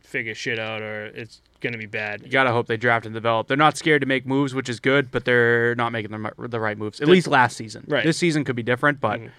[0.00, 2.22] figure shit out, or it's gonna be bad.
[2.22, 3.48] you gotta hope they draft and develop.
[3.48, 6.60] They're not scared to make moves, which is good, but they're not making the, the
[6.60, 7.00] right moves.
[7.00, 7.84] At least last season.
[7.88, 8.04] Right.
[8.04, 9.30] This season could be different, but Mhm.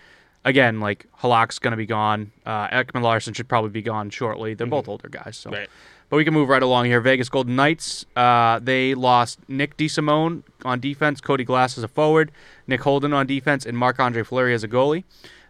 [0.46, 2.32] again, like Halak's gonna be gone.
[2.46, 4.54] Uh, Ekman-Larsson should probably be gone shortly.
[4.54, 5.52] They're both older guys, so.
[5.52, 5.70] Right.
[6.10, 7.00] But we can move right along here.
[7.02, 8.04] Vegas Golden Knights.
[8.16, 12.32] Uh, they lost Nick DeSimone on defense, Cody Glass as a forward,
[12.66, 15.04] Nick Holden on defense, and Marc Andre Fleury as a goalie.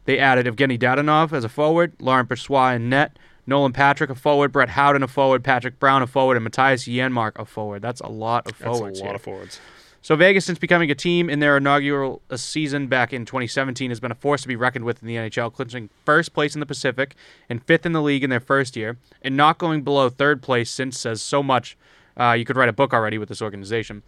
[0.03, 3.17] They added Evgeny Dadonov as a forward, Laurent Brossoit in net,
[3.49, 7.33] Nolan Patrick a forward, Brett Howden a forward, Patrick Brown a forward, and Mattias Janmark
[7.35, 7.81] a forward.
[7.81, 8.99] That's a lot of forwards.
[8.99, 9.15] That's a lot here.
[9.15, 9.59] of forwards.
[10.01, 14.11] So Vegas, since becoming a team in their inaugural season back in 2017, has been
[14.11, 17.15] a force to be reckoned with in the NHL, clinching first place in the Pacific
[17.49, 20.69] and fifth in the league in their first year, and not going below third place
[20.69, 21.77] since says so much.
[22.17, 24.03] Uh, you could write a book already with this organization.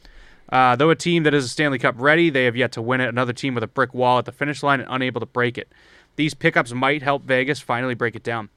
[0.49, 3.01] Uh, though a team that is a Stanley Cup ready, they have yet to win
[3.01, 3.09] it.
[3.09, 5.71] Another team with a brick wall at the finish line and unable to break it.
[6.15, 8.49] These pickups might help Vegas finally break it down.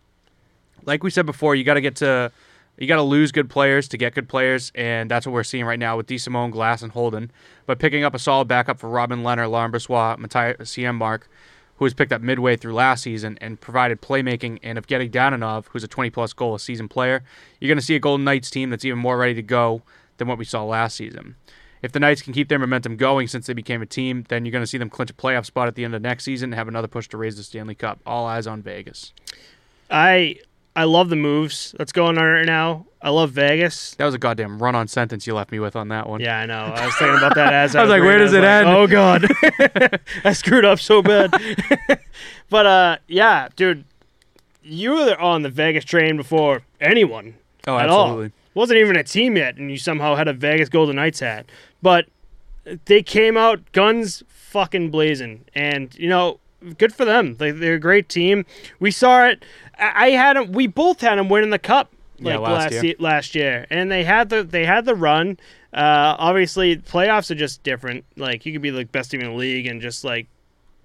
[0.84, 2.32] Like we said before, you got to get to
[2.76, 5.64] you got to lose good players to get good players, and that's what we're seeing
[5.64, 7.30] right now with DeSimone, Glass, and Holden.
[7.66, 11.28] But picking up a solid backup for Robin Lehner, Laurent Brossoit, Matthias Mark,
[11.76, 15.66] who was picked up midway through last season and provided playmaking, and of getting Dadonov,
[15.68, 17.22] who's a 20 plus goal a season player,
[17.60, 19.82] you're going to see a Golden Knights team that's even more ready to go
[20.16, 21.36] than what we saw last season.
[21.80, 24.52] If the Knights can keep their momentum going since they became a team, then you're
[24.52, 26.54] going to see them clinch a playoff spot at the end of next season and
[26.54, 28.00] have another push to raise the Stanley Cup.
[28.06, 29.12] All eyes on Vegas.
[29.90, 30.38] I
[30.76, 32.86] I love the moves that's going on right now.
[33.00, 33.94] I love Vegas.
[33.96, 36.20] That was a goddamn run-on sentence you left me with on that one.
[36.20, 36.72] Yeah, I know.
[36.74, 39.26] I was thinking about that as I was like, where does it like, Oh god,
[40.24, 41.30] I screwed up so bad.
[42.50, 43.84] but uh, yeah, dude,
[44.62, 47.34] you were on the Vegas train before anyone
[47.66, 48.26] Oh, at absolutely.
[48.26, 48.30] all.
[48.54, 51.46] Wasn't even a team yet, and you somehow had a Vegas Golden Knights hat.
[51.82, 52.06] But
[52.86, 56.38] they came out guns fucking blazing, and you know,
[56.78, 57.36] good for them.
[57.36, 58.44] They, they're a great team.
[58.80, 59.44] We saw it.
[59.78, 60.52] I had them.
[60.52, 62.84] We both had them winning the cup Yeah, last last year.
[62.84, 65.38] ye- last year, and they had the they had the run.
[65.72, 68.04] Uh, obviously, playoffs are just different.
[68.16, 70.26] Like you could be like best team in the league, and just like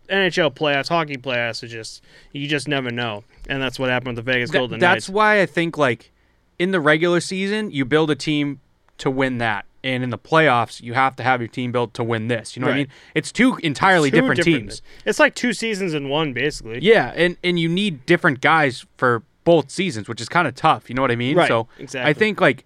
[0.10, 4.26] NHL playoffs, hockey playoffs are just you just never know, and that's what happened with
[4.26, 5.06] the Vegas Th- Golden that's Knights.
[5.06, 6.12] That's why I think like
[6.58, 8.60] in the regular season you build a team
[8.98, 12.04] to win that, and in the playoffs you have to have your team built to
[12.04, 12.56] win this.
[12.56, 12.88] You know what I mean?
[13.16, 14.82] It's two entirely Two different, teams.
[15.06, 16.80] It's like two seasons in one, basically.
[16.82, 20.90] Yeah, and and you need different guys for both seasons, which is kind of tough.
[20.90, 21.36] You know what I mean?
[21.38, 22.10] Right, So exactly.
[22.10, 22.66] I think like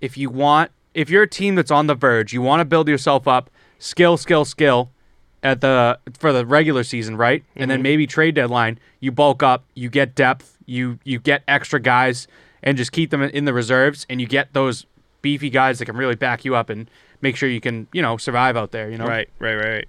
[0.00, 2.88] if you want, if you're a team that's on the verge, you want to build
[2.88, 4.90] yourself up, skill, skill, skill,
[5.42, 7.44] at the for the regular season, right?
[7.54, 7.68] And Mm-hmm.
[7.68, 12.26] then maybe trade deadline, you bulk up, you get depth, you you get extra guys,
[12.62, 14.86] and just keep them in the reserves, and you get those
[15.22, 18.16] beefy guys that can really back you up and make sure you can you know
[18.16, 18.90] survive out there.
[18.90, 19.88] You know, Right, right, right, right.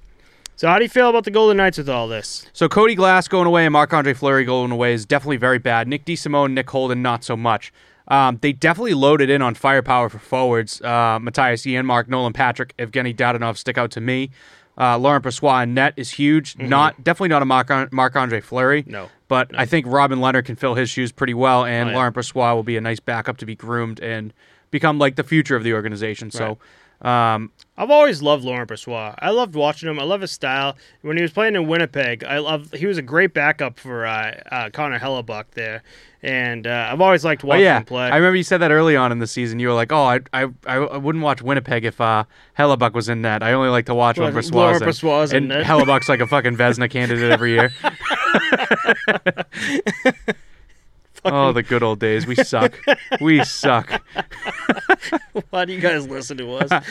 [0.55, 2.45] So how do you feel about the Golden Knights with all this?
[2.51, 5.87] So Cody Glass going away and Marc Andre Fleury going away is definitely very bad.
[5.87, 7.71] Nick DeSimone, Nick Holden, not so much.
[8.09, 10.81] Um, they definitely loaded in on firepower for forwards.
[10.81, 14.31] Uh, Matthias Mark, Nolan Patrick, Evgeny Dadonov stick out to me.
[14.77, 16.57] Uh, Laurent Brossoit in net is huge.
[16.57, 17.45] Not definitely not a
[17.91, 18.83] Marc Andre Fleury.
[18.83, 18.91] Mm-hmm.
[18.91, 19.09] No.
[19.27, 21.97] But I think Robin Lehner can fill his shoes pretty well, and Oh, yeah.
[21.97, 24.33] Laurent Brossoit will be a nice backup to be groomed and
[24.71, 26.31] become like the future of the organization.
[26.31, 26.57] So,
[27.01, 29.15] um, I've always loved Laurent Brossoit.
[29.19, 29.99] I loved watching him.
[29.99, 30.75] I love his style.
[31.01, 32.73] When he was playing in Winnipeg, I love.
[32.73, 35.81] He was a great backup for uh, uh, Connor Hellebuyck there,
[36.21, 38.09] and uh, I've always liked oh watching yeah, him play.
[38.09, 39.59] I remember you said that early on in the season.
[39.59, 42.25] You were like, "Oh, I, I, I wouldn't watch Winnipeg if uh,
[42.57, 43.43] Hellebuyck was in net.
[43.43, 45.65] I only like to watch when Well, Brossoit Laurent in." Brossoit in and net.
[45.65, 47.71] Hellebuyck's like a fucking Vezina candidate every year.
[51.25, 52.25] oh, the good old days.
[52.25, 52.77] We suck.
[53.21, 54.01] we suck.
[55.49, 56.85] Why do you guys listen to us?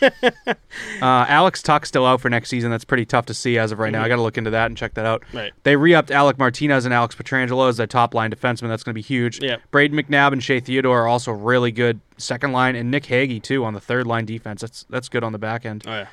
[1.00, 2.70] Uh, Alex Tuch's still out for next season.
[2.70, 4.02] That's pretty tough to see as of right now.
[4.02, 5.22] I got to look into that and check that out.
[5.32, 5.52] right.
[5.62, 8.68] They re-upped Alec Martinez and Alex Pietrangelo as their top line defenseman.
[8.68, 9.42] That's going to be huge.
[9.42, 9.56] Yeah.
[9.72, 13.64] Brayden McNabb and Shea Theodore are also really good second line, and Nick Hagee too
[13.64, 14.60] on the third line defense.
[14.60, 15.84] That's that's good on the back end.
[15.86, 16.06] Oh yeah.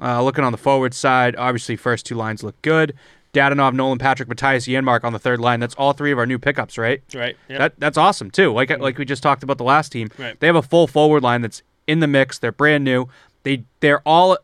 [0.00, 2.94] Uh, looking on the forward side, obviously first two lines look good.
[3.36, 5.60] Dadonov, Nolan, Patrick, Mattias, Janmark on the third line.
[5.60, 7.02] That's all three of our new pickups, right?
[7.14, 7.36] Right.
[7.48, 7.58] Yep.
[7.58, 8.52] That that's awesome too.
[8.52, 10.08] Like like we just talked about the last team.
[10.18, 10.38] Right.
[10.40, 12.38] They have a full forward line that's in the mix.
[12.38, 13.08] They're brand new.
[13.42, 14.38] They they're all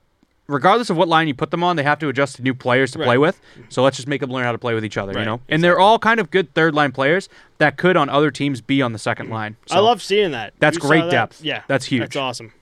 [0.49, 2.91] regardless of what line you put them on, they have to adjust to new players
[2.93, 3.19] to play Right.
[3.19, 3.41] with.
[3.71, 5.21] So let's just make them learn how to play with each other, right.
[5.21, 5.41] you know.
[5.49, 7.29] And they're all kind of good third line players
[7.59, 9.57] that could on other teams be on the second line.
[9.71, 10.53] I love seeing that.
[10.59, 11.11] That's You great that?
[11.11, 11.43] depth.
[11.45, 12.01] Yeah, That's huge.
[12.03, 12.53] That's awesome.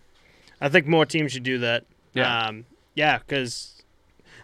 [0.61, 1.85] I think more teams should do that.
[2.12, 2.47] Yeah.
[2.47, 3.80] um, yeah, because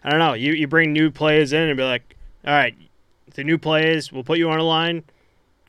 [0.06, 0.34] I don't know.
[0.34, 2.74] You you bring new players in and be like, all right,
[3.34, 5.02] the new players, we'll put you on a line,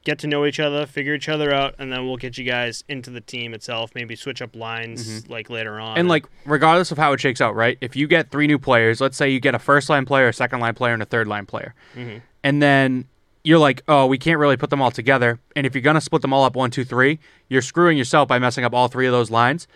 [0.06, 2.84] get to know each other, figure each other out, and then we'll get you guys
[2.88, 3.92] into the team itself.
[3.96, 5.90] Maybe switch up lines like later on.
[5.90, 6.00] Mm-hmm.
[6.02, 7.80] And like regardless of how it shakes out, right?
[7.82, 10.34] If you get three new players, let's say you get a first line player, a
[10.34, 12.22] second line player, and a third line player, Mhm.
[12.44, 13.06] and then
[13.44, 15.40] you're like, oh, we can't really put them all together.
[15.56, 17.18] And if you're gonna split them all up one, two, three,
[17.50, 19.68] you're screwing yourself by messing up all three of those lines.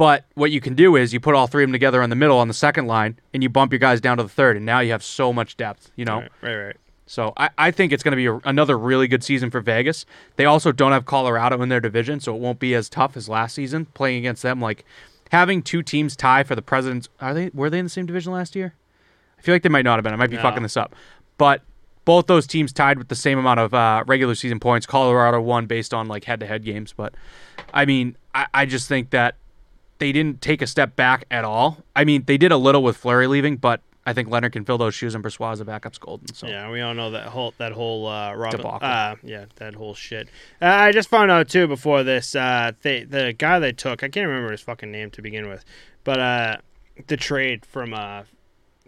[0.00, 2.16] But what you can do is you put all three of them together on the
[2.16, 4.64] middle on the second line, and you bump your guys down to the third, and
[4.64, 5.90] now you have so much depth.
[5.94, 6.20] You know.
[6.20, 6.76] right, right, right.
[7.04, 10.06] So I, I think it's going to be a, another really good season for Vegas.
[10.36, 13.28] They also don't have Colorado in their division, so it won't be as tough as
[13.28, 14.58] last season playing against them.
[14.58, 14.86] Like
[15.32, 17.10] having two teams tie for the president's.
[17.20, 18.72] Are they were they in the same division last year?
[19.38, 20.14] I feel like they might not have been.
[20.14, 20.42] I might be No.
[20.42, 20.96] fucking this up,
[21.36, 21.60] but
[22.06, 24.86] both those teams tied with the same amount of uh, regular season points.
[24.86, 27.12] Colorado won based on like head to head games, but
[27.74, 29.36] I mean, I, I just think that
[30.00, 31.78] they didn't take a step back at all.
[31.94, 34.78] I mean, they did a little with Fleury leaving, but I think Lehner can fill
[34.78, 36.34] those shoes and Brossoit the backup's golden.
[36.34, 39.94] So Yeah, we all know that whole that whole uh, Robin, uh yeah that whole
[39.94, 40.28] shit.
[40.60, 42.34] Uh, I just found out too before this.
[42.34, 45.64] Uh, they the guy they took, I can't remember his fucking name to begin with,
[46.02, 46.56] but uh,
[47.06, 48.28] the trade from uh, from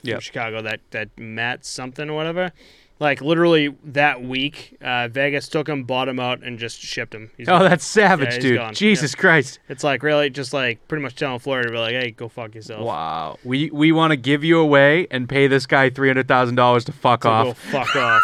[0.05, 0.21] Yep.
[0.23, 2.51] Chicago that that Matt something or whatever.
[2.99, 7.32] Like literally that week, uh, Vegas took him, bought him out, and just shipped him.
[7.36, 7.68] He's Oh, gone.
[7.70, 8.59] that's savage, Yeah, dude.
[8.59, 8.74] gone.
[8.74, 9.59] Jesus Christ.
[9.68, 12.55] It's like really just like pretty much telling Florida to be like, hey, go fuck
[12.55, 12.84] yourself.
[12.86, 13.38] Wow.
[13.43, 16.84] We we want to give you away and pay this guy three hundred thousand dollars
[16.84, 17.47] to fuck So off.
[17.47, 18.22] go fuck off.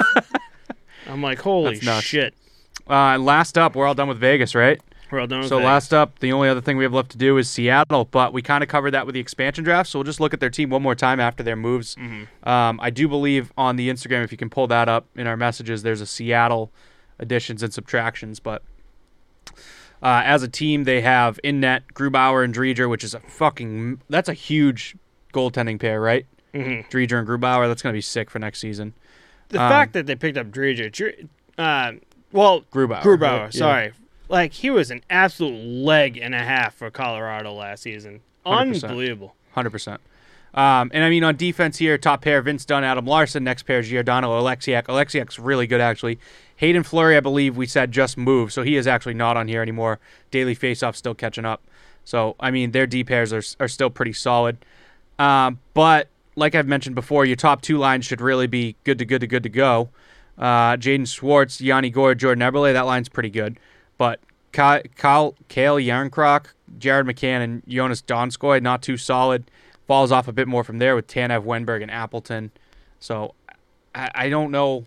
[1.08, 2.34] I'm like, holy shit.
[2.88, 4.80] Uh, last up, we're all done with Vegas, right?
[5.10, 7.38] We're all done So last up, the only other thing we have left to do
[7.38, 9.88] is Seattle, but we kind of covered that with the expansion draft.
[9.90, 11.94] So we'll just look at their team one more time after their moves.
[11.96, 12.48] Mm-hmm.
[12.48, 15.36] Um, I do believe on the Instagram, if you can pull that up in our
[15.36, 16.70] messages, there's a Seattle
[17.18, 18.38] additions and subtractions.
[18.38, 18.62] But
[20.02, 24.00] uh, as a team, they have in net Grubauer and Driedger, which is a fucking
[24.10, 24.94] that's a huge
[25.32, 26.26] goaltending pair, right?
[26.54, 26.88] Mhm.
[26.90, 27.66] Driedger and Grubauer.
[27.68, 28.94] That's gonna be sick for next season.
[29.48, 31.92] The Um, fact that they picked up Driedger, uh,
[32.32, 33.02] well, Grubauer.
[33.02, 33.54] Grubauer, right?
[33.54, 33.90] Yeah.
[34.28, 38.20] Like he was an absolute leg and a half for Colorado last season.
[38.44, 38.84] 100%.
[38.84, 39.34] Unbelievable.
[39.52, 40.00] Hundred percent.
[40.54, 43.44] Um, and I mean on defense here, top pair Vince Dunn, Adam Larsson.
[43.44, 44.84] Next pair Giordano, Oleksiak.
[44.84, 46.18] Oleksiak's really good actually.
[46.56, 49.62] Haydn Fleury, I believe we said just moved, so he is actually not on here
[49.62, 49.98] anymore.
[50.30, 51.62] Daily faceoff still catching up.
[52.04, 54.58] So I mean their D pairs are are still pretty solid.
[55.18, 59.04] Um, but like I've mentioned before, your top two lines should really be good to
[59.04, 59.90] good to good to go.
[60.38, 63.58] Uh, Jaden Schwartz, Yanni Gourde, Jordan Eberle, that line's pretty good.
[63.98, 64.20] But
[64.52, 66.46] Kyle, Kyle Calle Jarnkrok,
[66.78, 69.50] Jared McCann, and Joonas Donskoi, not too solid.
[69.86, 72.50] Falls off a bit more from there with Tanev, Wennberg, and Appleton.
[73.00, 73.34] So
[73.94, 74.84] I, I don't know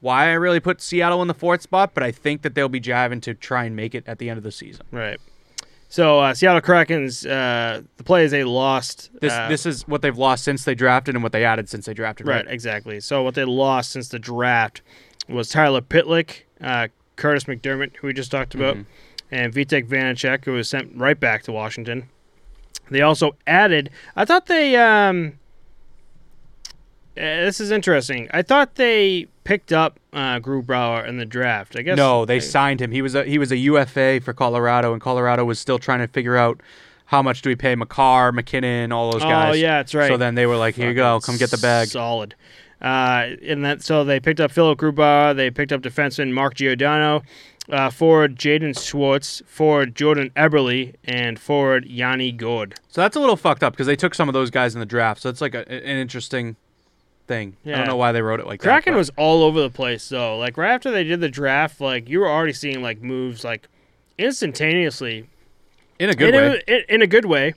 [0.00, 2.80] why I really put Seattle in the fourth spot, but I think that they'll be
[2.80, 4.86] jiving to try and make it at the end of the season.
[4.92, 5.20] Right.
[5.88, 9.10] So uh, Seattle Kraken's uh, the is they lost.
[9.20, 11.86] This uh, this is what they've lost since they drafted and what they added since
[11.86, 12.26] they drafted.
[12.26, 13.00] right, exactly.
[13.00, 14.82] So what they lost since the draft
[15.28, 16.88] was Tyler Pitlick, uh,
[17.18, 18.84] Kurtis MacDermid, who we just talked about, Mhm.
[19.30, 22.08] and Vitek Vanecek, who was sent right back to Washington.
[22.90, 23.90] They also added.
[24.16, 24.74] I thought they.
[24.76, 25.34] Um,
[27.16, 28.28] uh, this is interesting.
[28.32, 31.76] I thought they picked up uh, Grubauer in the draft.
[31.76, 32.92] I guess No, they signed him.
[32.92, 36.06] He was a he was a UFA for Colorado, and Colorado was still trying to
[36.08, 36.60] figure out
[37.06, 39.50] how much do we pay Makar, MacKinnon, all those guys.
[39.50, 40.08] Oh yeah, that's right.
[40.08, 42.34] So then they were like, "Here you go, come get the bag." Solid.
[42.80, 45.34] Uh, and that so they picked up Philipp Grubauer.
[45.34, 47.22] They picked up defenseman Mark Giordano,
[47.70, 52.74] uh, forward Jaden Schwartz, forward Jordan Eberle, and forward Yanni Gourde.
[52.88, 54.86] So that's a little fucked up because they took some of those guys in the
[54.86, 55.20] draft.
[55.20, 56.56] So it's like a, an interesting
[57.26, 57.56] thing.
[57.66, 58.96] I don't know why they wrote it like Kraken that.
[58.96, 60.38] but- was all over the place though.
[60.38, 63.68] Like right after they did the draft, like you were already seeing like moves like
[64.18, 65.28] instantaneously
[65.98, 66.62] in a good in way.
[66.68, 67.54] A, in, in a good way.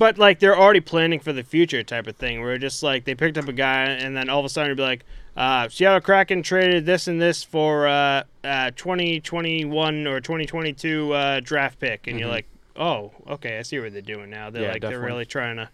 [0.00, 3.14] But like they're already planning for the future type of thing, where just like they
[3.14, 5.04] picked up a guy and then all of a sudden it'd be like,
[5.36, 11.78] uh, Seattle Kraken traded this and this for uh, uh, 2021 or 2022 uh, draft
[11.78, 12.32] pick, and you're Mhm.
[12.32, 12.46] like,
[12.76, 14.48] oh, okay, I see what they're doing now.
[14.48, 15.02] They're Yeah, like definitely.
[15.02, 15.68] they're really trying to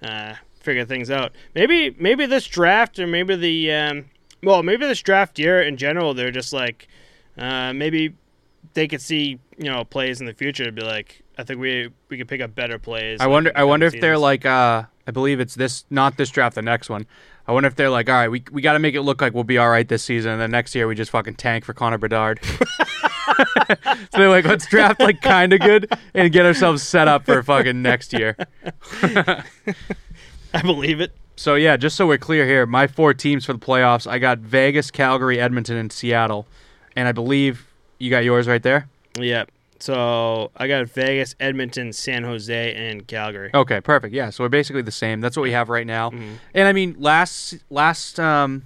[0.00, 1.32] uh, figure things out.
[1.56, 4.04] Maybe maybe this draft or maybe the um,
[4.44, 6.86] well maybe this draft year in general they're just like
[7.36, 8.14] uh, maybe
[8.74, 11.90] they could see you know plays in the future to be like I think we
[12.08, 13.20] we could pick up better plays.
[13.20, 13.52] I wonder.
[13.54, 14.46] I wonder if they're like.
[14.46, 17.06] uh I believe it's this, not this draft, the next one.
[17.46, 19.34] I wonder if they're like, all right, we we got to make it look like
[19.34, 21.72] we'll be all right this season, and then next year we just fucking tank for
[21.74, 22.40] Connor Bedard.
[22.44, 23.74] so
[24.12, 27.82] they're like, let's draft like kind of good and get ourselves set up for fucking
[27.82, 28.36] next year.
[29.02, 31.12] I believe it.
[31.36, 34.38] So yeah, just so we're clear here, my four teams for the playoffs, I got
[34.38, 36.46] Vegas, Calgary, Edmonton, and Seattle,
[36.96, 37.66] and I believe
[37.98, 38.88] you got yours right there.
[39.18, 39.50] Yep.
[39.78, 43.50] So I got Vegas, Edmonton, San Jose, and Calgary.
[43.54, 44.14] Okay, perfect.
[44.14, 45.20] Yeah, so we're basically the same.
[45.20, 46.10] That's what we have right now.
[46.10, 46.38] Mhm.
[46.54, 48.64] And I mean, last last um,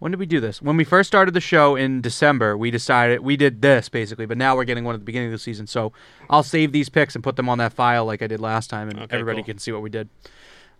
[0.00, 0.62] when did we do this?
[0.62, 4.38] When we first started the show in December, we decided we did this basically, but
[4.38, 5.66] now we're getting one at the beginning of the season.
[5.66, 5.92] So
[6.30, 8.88] I'll save these picks and put them on that file like I did last time,
[8.88, 9.46] and Okay, everybody cool.
[9.54, 10.08] can see what we did.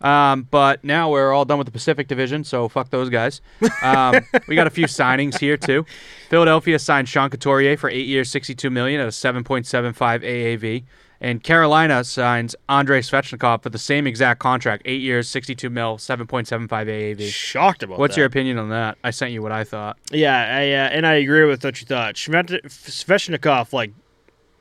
[0.01, 3.41] Um, but now we're all done with the Pacific Division, so fuck those guys.
[3.83, 5.85] Um, we got a few signings here too.
[6.31, 10.23] Philadelphia signed Sean Couturier for eight years, sixty-two million at a seven point seven five
[10.23, 10.85] AAV,
[11.21, 16.27] and Carolina signs Andrei Svechnikov for the same exact contract, eight years, sixty-two mil, seven
[16.29, 17.29] point seven five AAV.
[17.29, 18.21] Shocked about What's that.
[18.21, 18.99] your opinion on that?
[19.03, 19.99] I sent you what I thought.
[20.13, 22.15] Yeah, I, uh, and I agree with what you thought.
[22.15, 23.93] Svechnikov, like,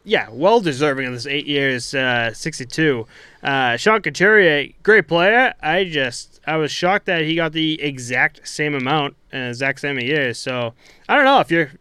[0.08, 3.06] yeah, well deserving of this eight years, uh, 62.
[3.44, 5.54] Uh, Sean Couturier, great player.
[5.62, 10.00] I just, I was shocked that he got the exact same amount and exact same
[10.00, 10.40] years.
[10.40, 10.74] So,
[11.10, 11.72] I don't know if you're,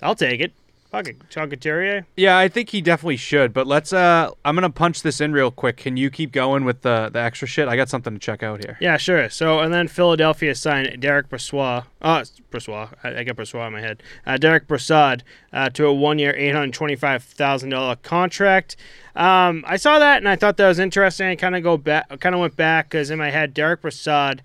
[0.00, 0.52] I'll take it.
[0.90, 3.52] Fuck it, Yeah, I think he definitely should.
[3.52, 3.92] But let's.
[3.92, 5.76] uh I'm gonna punch this in real quick.
[5.76, 7.68] Can you keep going with the the extra shit?
[7.68, 8.78] I got something to check out here.
[8.80, 9.28] Yeah, sure.
[9.28, 11.84] So, and then Philadelphia signed Derek Brossoit.
[12.00, 12.88] Oh, it's Brossois.
[13.04, 14.02] I, I got Brossoit in my head.
[14.26, 18.76] Uh, Derek Brassard uh, to a one-year, eight hundred twenty-five thousand dollar contract.
[19.14, 21.26] Um, I saw that and I thought that was interesting.
[21.26, 24.42] I kind of go back, kind of went back because in my head, Derek Brassard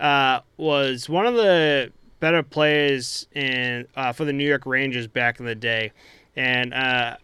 [0.00, 1.92] uh, was one of the
[2.24, 5.92] better players in uh, for the New York Rangers back in the day,
[6.34, 7.18] and uh,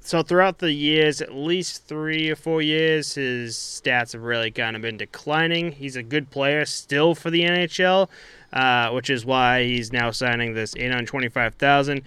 [0.00, 4.76] so throughout the years, at least three or four years, his stats have really kind
[4.76, 5.72] of been declining.
[5.72, 8.08] He's a good player still for the NHL,
[8.54, 12.00] uh, which is why he's now signing this eight hundred twenty-five thousand.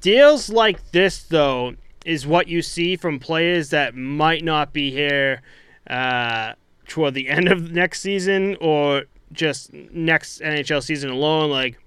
[0.00, 1.74] Deals like this, though,
[2.06, 5.42] is what you see from players that might not be here
[5.90, 6.52] uh,
[6.86, 9.02] toward the end of next season or
[9.34, 11.50] just next NHL season alone.
[11.50, 11.78] Like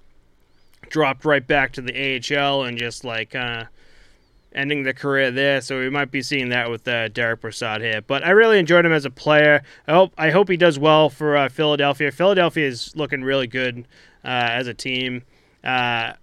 [0.89, 3.67] dropped right back to the AHL and just like kind of
[4.53, 5.61] ending the career there.
[5.61, 8.01] So we might be seeing that with uh, Derek Brassard here.
[8.01, 9.61] But I really enjoyed him as a player.
[9.87, 12.11] I hope I hope he does well for uh, Philadelphia.
[12.11, 13.87] Philadelphia is looking really good
[14.23, 15.23] uh, as a team.
[15.63, 16.13] Uh,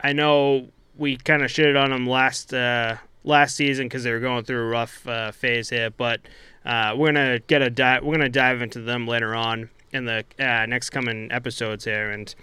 [0.00, 4.20] I know we kind of shitted on them last uh, last season because they were
[4.20, 6.20] going through a rough uh, phase here, but.
[6.66, 8.02] Uh, we're gonna get a dive.
[8.02, 12.34] We're gonna dive into them later on in the uh, next coming episodes here, and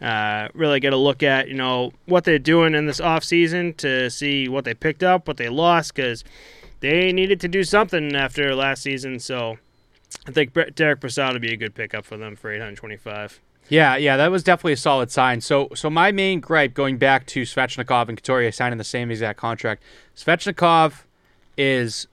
[0.00, 3.74] uh, really get a look at you know what they're doing in this off season
[3.74, 6.24] to see what they picked up, what they lost, because
[6.80, 9.18] they needed to do something after last season.
[9.18, 9.58] So
[10.26, 13.40] I think Derek Brassard would be a good pickup for them for 825.
[13.68, 15.40] Yeah, yeah, that was definitely a solid sign.
[15.40, 19.38] So, so my main gripe going back to Svechnikov and Couturier signing the same exact
[19.38, 19.82] contract,
[20.14, 21.04] Svechnikov
[21.56, 22.06] is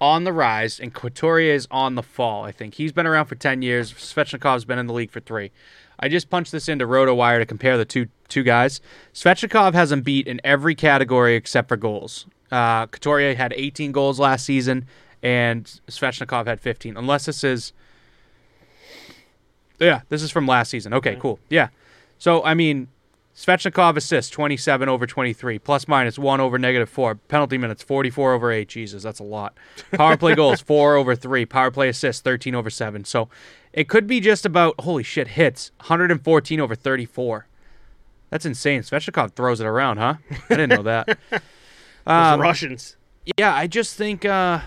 [0.00, 2.44] on the rise and Couturier is on the fall.
[2.44, 3.92] I think he's been around for ten years.
[3.92, 5.50] Svechnikov's been in the league for three.
[5.98, 8.80] I just punched this into RotoWire to compare the two two guys.
[9.12, 12.26] Svechnikov has him beat in every category except for goals.
[12.50, 14.86] Uh, Couturier had 18 goals last season,
[15.22, 16.96] and Svechnikov had 15.
[16.96, 17.72] Unless this is
[19.80, 20.92] yeah, this is from last season.
[20.94, 21.38] Okay, cool.
[21.48, 21.68] Yeah.
[22.18, 22.88] So, I mean,
[23.40, 27.14] Svechnikov assists 27 over 23, plus minus 1 over negative 4.
[27.14, 28.68] Penalty minutes 44 over 8.
[28.68, 29.56] Jesus, that's a lot.
[29.92, 31.46] Power play goals 4 over 3.
[31.46, 33.06] Power play assists 13 over 7.
[33.06, 33.30] So,
[33.72, 37.46] it could be just about, holy shit, hits 114 over 34.
[38.28, 38.82] That's insane.
[38.82, 40.16] Svechnikov throws it around, huh?
[40.30, 41.18] I didn't know that.
[42.06, 42.96] Um, Russians.
[43.36, 44.24] yeah, I just think.
[44.24, 44.60] Uh,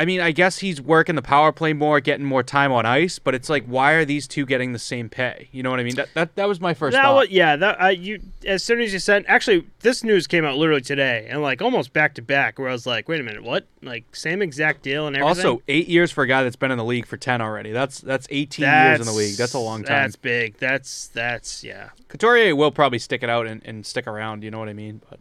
[0.00, 3.18] I mean, I guess he's working the power play more, getting more time on ice.
[3.18, 5.50] But it's like, why are these two getting the same pay?
[5.52, 5.94] You know what I mean?
[5.96, 7.16] That that, that was my first That thought.
[7.16, 10.56] was, yeah, that uh, you as soon as you said actually this news came out
[10.56, 13.42] literally today and like almost back to back where I was like, wait a minute,
[13.42, 13.66] what?
[13.82, 15.46] Like same exact deal and everything.
[15.46, 17.70] also, eight years for a guy that's been in the league for ten already.
[17.70, 19.36] That's that's eighteen years in the league.
[19.36, 20.04] That's a long time.
[20.04, 20.56] That's big.
[20.56, 21.90] That's that's yeah.
[22.08, 24.44] Couturier will probably stick it out and, and stick around.
[24.44, 25.02] You know what I mean?
[25.10, 25.20] But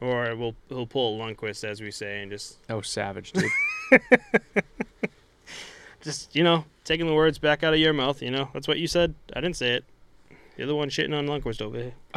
[0.00, 3.50] Or we'll he'll pull a Lundqvist as we say and just oh, savage, dude.
[6.02, 8.22] just you know taking the words back out of your mouth.
[8.22, 9.14] You know that's what you said.
[9.34, 9.84] I didn't say it.
[10.56, 11.94] You're the one shitting on Lundqvist over here.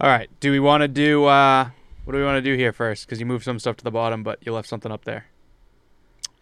[0.00, 0.30] All right.
[0.40, 1.24] Do we want to do?
[1.24, 1.70] uh
[2.04, 3.06] What do we want to do here first?
[3.06, 5.26] Because you moved some stuff to the bottom, but you left something up there.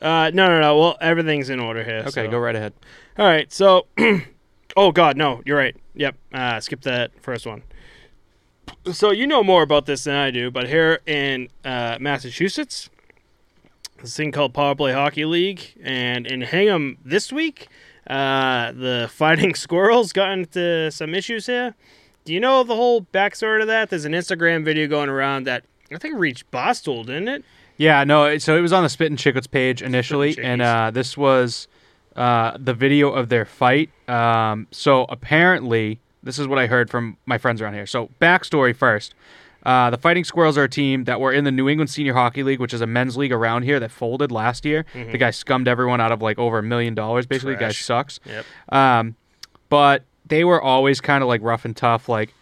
[0.01, 0.79] Uh, no, no, no.
[0.79, 2.01] Well, everything's in order here.
[2.01, 2.75] Okay, so- go right ahead.
[3.19, 3.51] All right.
[3.51, 3.87] So,
[4.77, 5.75] oh God, no, you're right.
[5.95, 6.17] Yep.
[6.35, 7.63] Uh, skip that first one.
[8.93, 12.89] So you know more about this than I do, but here in uh, Massachusetts,
[14.01, 17.67] this thing called Power Play Hockey League, and in Hingham this week,
[18.07, 21.75] uh, the Fighting Squirrels got into some issues here.
[22.25, 23.91] Do you know the whole backstory to that?
[23.91, 27.45] There's an Instagram video going around that I think reached Boston, didn't it?
[27.79, 28.39] Yeah, no.
[28.39, 31.67] So it was on the Spittin' Chiclets page initially, and uh, this was
[32.15, 33.91] uh, the video of their fight.
[34.09, 37.87] Um, so apparently, this is what I heard from my friends around here.
[37.87, 39.15] So backstory first.
[39.65, 42.45] Uh, the Fighting Squirrels are a team that were in the New England Senior Hockey
[42.45, 44.85] League, which is a men's league around here that folded last year.
[44.93, 47.27] The guy scummed everyone out of like over a million dollars.
[47.27, 48.21] Basically, the guy sucks.
[48.27, 48.45] Yep.
[48.69, 49.17] Um,
[49.69, 52.09] but they were always kind of like rough and tough.
[52.09, 52.33] Like,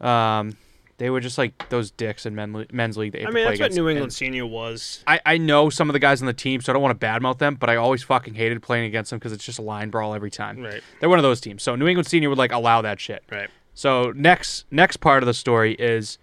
[0.00, 0.56] um,
[1.00, 3.16] they were just like those dicks in men, men's league.
[3.16, 3.72] I mean, that's what.
[3.72, 5.02] New And- England Senior was.
[5.06, 7.06] I, I know some of the guys on the team, so I don't want to
[7.06, 9.88] badmouth them, but I always fucking hated playing against them because it's just a line
[9.88, 10.60] brawl every time.
[10.62, 10.82] Right.
[11.00, 11.62] They're one of those teams.
[11.62, 13.22] So New England Senior would like allow that shit.
[13.32, 13.48] Right.
[13.72, 16.18] So next next part of the story is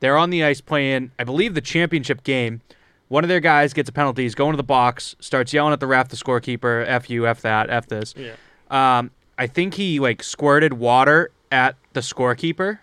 [0.00, 2.62] they're on the ice playing, I believe, the championship game.
[3.08, 4.22] One of their guys gets a penalty.
[4.22, 7.42] He's going to the box, starts yelling at the ref, the scorekeeper, "F you, f
[7.42, 8.32] that, f this." Yeah.
[8.70, 12.78] Um, I think he like squirted water at the scorekeeper,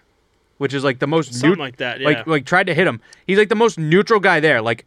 [0.60, 2.00] which is like the most Something neut- like that.
[2.00, 2.08] Yeah.
[2.08, 3.02] like like tried to hit him.
[3.26, 4.62] He's like the most neutral guy there.
[4.62, 4.86] Like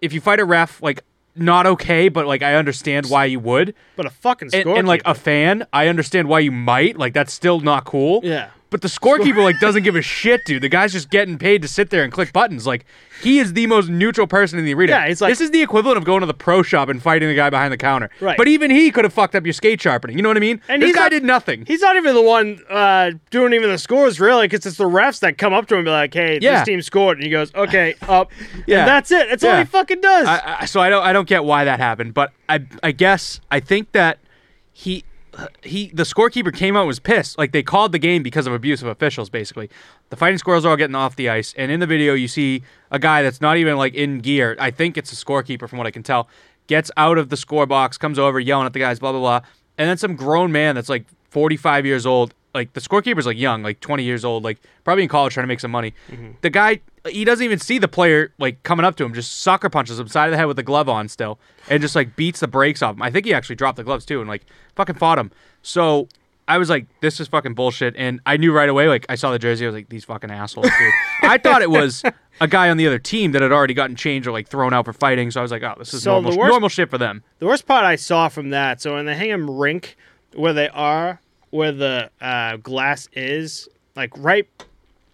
[0.00, 1.02] if you fight a ref, like
[1.34, 3.74] not okay, but like I understand why you would.
[3.96, 6.96] but a fucking And, and like a fan, I understand why you might.
[6.96, 8.20] Like that's still not cool.
[8.22, 8.50] yeah.
[8.68, 10.60] But the scorekeeper like doesn't give a shit, dude.
[10.62, 12.66] The guy's just getting paid to sit there and click buttons.
[12.66, 12.84] Like
[13.22, 14.92] he is the most neutral person in the arena.
[14.92, 17.28] Yeah, it's like- this is the equivalent of going to the pro shop and fighting
[17.28, 18.10] the guy behind the counter.
[18.20, 18.36] Right.
[18.36, 20.16] But even he could have fucked up your skate sharpening.
[20.16, 20.60] You know what I mean?
[20.68, 21.64] And this guy not- did nothing.
[21.64, 25.20] He's not even the one uh, doing even the scores, really, because it's the refs
[25.20, 26.58] that come up to him and be like, "Hey, Yeah.
[26.58, 28.32] this team scored," and he goes, "Okay, up."
[28.66, 28.80] Yeah.
[28.80, 29.28] And that's it.
[29.30, 30.26] That's all he fucking does.
[30.26, 33.40] I, I, so I don't I don't get why that happened, but I I guess
[33.48, 34.18] I think that
[34.72, 35.04] he
[35.62, 37.38] he the scorekeeper came out was pissed.
[37.38, 39.28] Like they called the game because of abusive officials.
[39.28, 39.70] Basically,
[40.10, 42.62] the fighting squirrels are all getting off the ice, and in the video you see
[42.90, 44.56] a guy that's not even like in gear.
[44.58, 46.28] I think it's a scorekeeper from what I can tell.
[46.66, 49.40] Gets out of the score box, comes over yelling at the guys, blah blah blah,
[49.78, 52.34] and then some grown man that's like 45 years old.
[52.56, 55.48] Like the scorekeeper's like young, like 20 years old, like probably in college trying to
[55.48, 55.94] make some money.
[56.40, 59.68] The guy, he doesn't even see the player like coming up to him, just sucker
[59.70, 61.38] punches him side of the head with the glove on still,
[61.70, 63.02] and just like beats the brakes off him.
[63.02, 64.44] I think he actually dropped the gloves too, and like
[64.74, 65.30] fucking fought him.
[65.62, 66.08] So
[66.48, 68.88] I was like, this is fucking bullshit, and I knew right away.
[68.88, 70.92] Like I saw the jersey, I was like, these fucking assholes, dude.
[71.22, 72.02] I thought it was
[72.40, 74.84] a guy on the other team that had already gotten changed or like thrown out
[74.84, 75.30] for fighting.
[75.30, 77.22] So I was like, oh, this is So normal, worst- normal shit for them.
[77.40, 79.96] the worst part I saw from that, so in the Hingham rink
[80.34, 81.20] where they are,
[81.50, 84.48] where the uh, glass is, like right,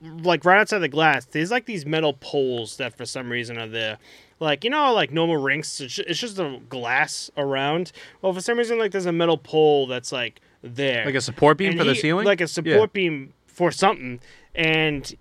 [0.01, 3.69] like right outside the glass, there's like these metal poles that for some reason are
[3.69, 3.99] there.
[4.41, 7.93] Like you know, like normal rinks, it's just a glass around.
[8.23, 11.59] Well, for some reason, like there's a metal pole that's like there, Like a support
[11.59, 12.93] beam And for the ceiling, like a support Yeah.
[12.93, 14.21] beam for something.
[14.55, 15.15] And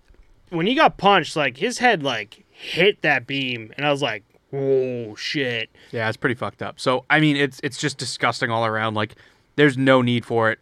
[0.49, 4.24] when he got punched, like his head like hit that beam, and I was like,
[4.49, 6.80] "Whoa, shit!" Yeah, it's pretty fucked up.
[6.80, 8.95] So I mean, it's it's just disgusting all around.
[8.95, 9.16] Like,
[9.55, 10.59] there's no need for it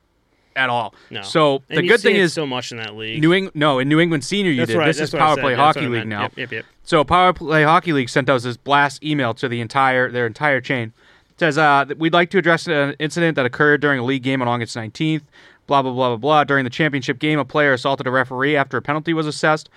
[0.60, 0.94] at all.
[1.10, 1.22] No.
[1.22, 3.22] So the good thing is so much in that league.
[3.22, 3.56] New England.
[3.56, 4.80] No, in New England Senior, you That's did.
[4.80, 5.38] I- this is Power.
[5.38, 6.24] Play Hockey League now.
[6.24, 6.66] Yep, yep, yep.
[6.84, 10.62] So Power Play Hockey League sent us this blast email to the entire their entire
[10.62, 10.92] chain.
[11.32, 14.42] It says uh, we'd like to address an incident that occurred during a league game
[14.42, 15.22] on August 19th.
[15.68, 16.44] Blah blah blah blah blah.
[16.44, 19.70] During the championship game, a player assaulted a referee after a penalty was assessed.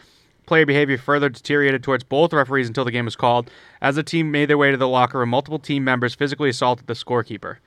[0.47, 3.49] Player behavior further deteriorated towards both referees until the game was called.
[3.80, 6.89] As the team made their way to the locker room, multiple team members physically assaulted
[6.89, 7.59] the scorekeeper.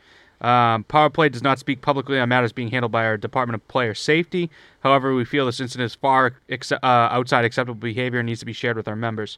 [0.42, 3.68] Um, Power Play does not speak publicly on matters being handled by our Department of
[3.68, 4.50] Player Safety.
[4.82, 8.46] However, we feel this incident is far ex- uh, outside acceptable behavior and needs to
[8.46, 9.38] be shared with our members.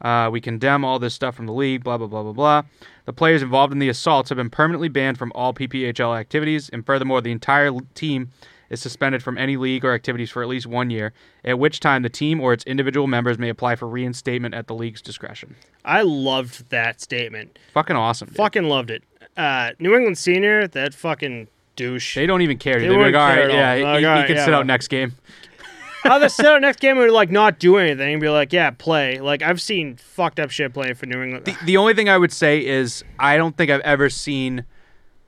[0.00, 2.62] Uh, we condemn all this stuff from the league, blah, blah, blah, blah, blah.
[3.06, 6.84] The players involved in the assaults have been permanently banned from all PPHL activities, and
[6.84, 8.30] furthermore, the entire team
[8.70, 11.12] is suspended from any league or activities for at least one year,
[11.44, 14.74] at which time the team or its individual members may apply for reinstatement at the
[14.74, 15.54] league's discretion.
[15.84, 17.58] I loved that statement.
[17.72, 18.28] Fucking awesome.
[18.28, 18.36] dude.
[18.36, 19.04] Fucking loved it.
[19.36, 22.14] Uh, New England Senior, that fucking douche.
[22.14, 22.80] They don't even care.
[22.80, 22.88] They.
[22.88, 23.56] They're like, all care at all.
[23.56, 25.14] yeah, Like, he, he can yeah, sit out next game.
[26.04, 28.70] How the sit out next game would like not do anything and be like, yeah,
[28.70, 29.20] play.
[29.20, 31.46] Like I've seen fucked up shit playing for New England.
[31.46, 34.66] The, the only thing I would say is I don't think I've ever seen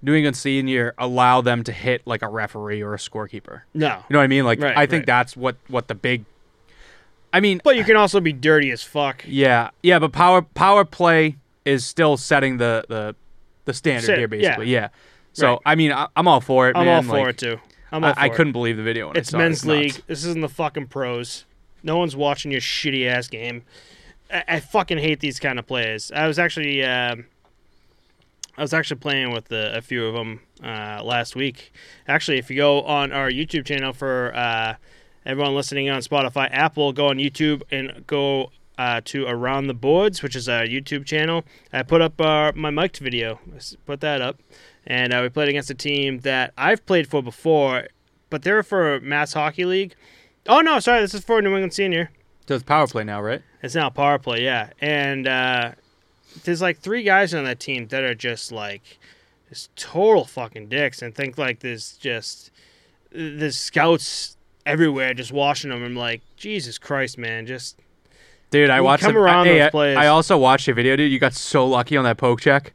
[0.03, 3.63] New England Senior allow them to hit like a referee or a scorekeeper.
[3.73, 4.45] no, You know what I mean?
[4.45, 5.07] Like Right, I think right.
[5.07, 6.27] that's what what the big.
[7.33, 9.25] I mean, but you can also be dirty as fuck.
[9.27, 13.17] yeah, yeah, but power power play is still setting the the
[13.67, 14.69] the standard here, basically.
[14.69, 14.81] Yeah.
[14.81, 14.89] yeah.
[15.35, 15.59] So Right.
[15.67, 16.77] I mean, I, I'm all for it.
[16.77, 16.97] I'm man.
[16.97, 17.61] all for Like, it too.
[17.93, 19.43] I'm all I, for I couldn't believe the video when It's saw it.
[19.43, 19.79] men's nuts.
[19.79, 20.03] league.
[20.07, 21.45] This isn't the fucking pros.
[21.83, 23.63] No one's watching your shitty ass game.
[24.33, 26.11] I, I fucking hate these kind of plays.
[26.11, 27.27] I was actually um
[28.59, 31.73] I was actually playing with a, a few of them uh, last week.
[32.09, 34.77] Actually, if you go on our YouTube channel for uh,
[35.27, 40.23] everyone listening on Spotify, Apple, go on YouTube and go uh, to Around the Boards,
[40.23, 41.45] which is our YouTube channel.
[41.73, 43.41] I put up uh, my mic'd video.
[43.87, 44.41] Put that up,
[44.87, 47.89] and uh, we played against a team that I've played for before,
[48.31, 49.95] but they're for Mass Hockey League.
[50.49, 52.11] Oh no, sorry, this is for New England Senior.
[52.47, 53.43] So it's power play now, right?
[53.63, 54.71] It's now power play, yeah.
[54.81, 55.73] And uh,
[56.45, 58.99] there's like three guys on that team that are just like
[59.49, 62.51] just total fucking dicks and think like there's just
[63.11, 65.83] there's scouts everywhere just watching them.
[65.83, 67.79] I'm like, Jesus Christ, man, just
[68.51, 69.97] Dude, I You watched come around I, those I- plays.
[69.97, 71.11] I also watched your video, dude.
[71.11, 72.73] You got so lucky on that poke check.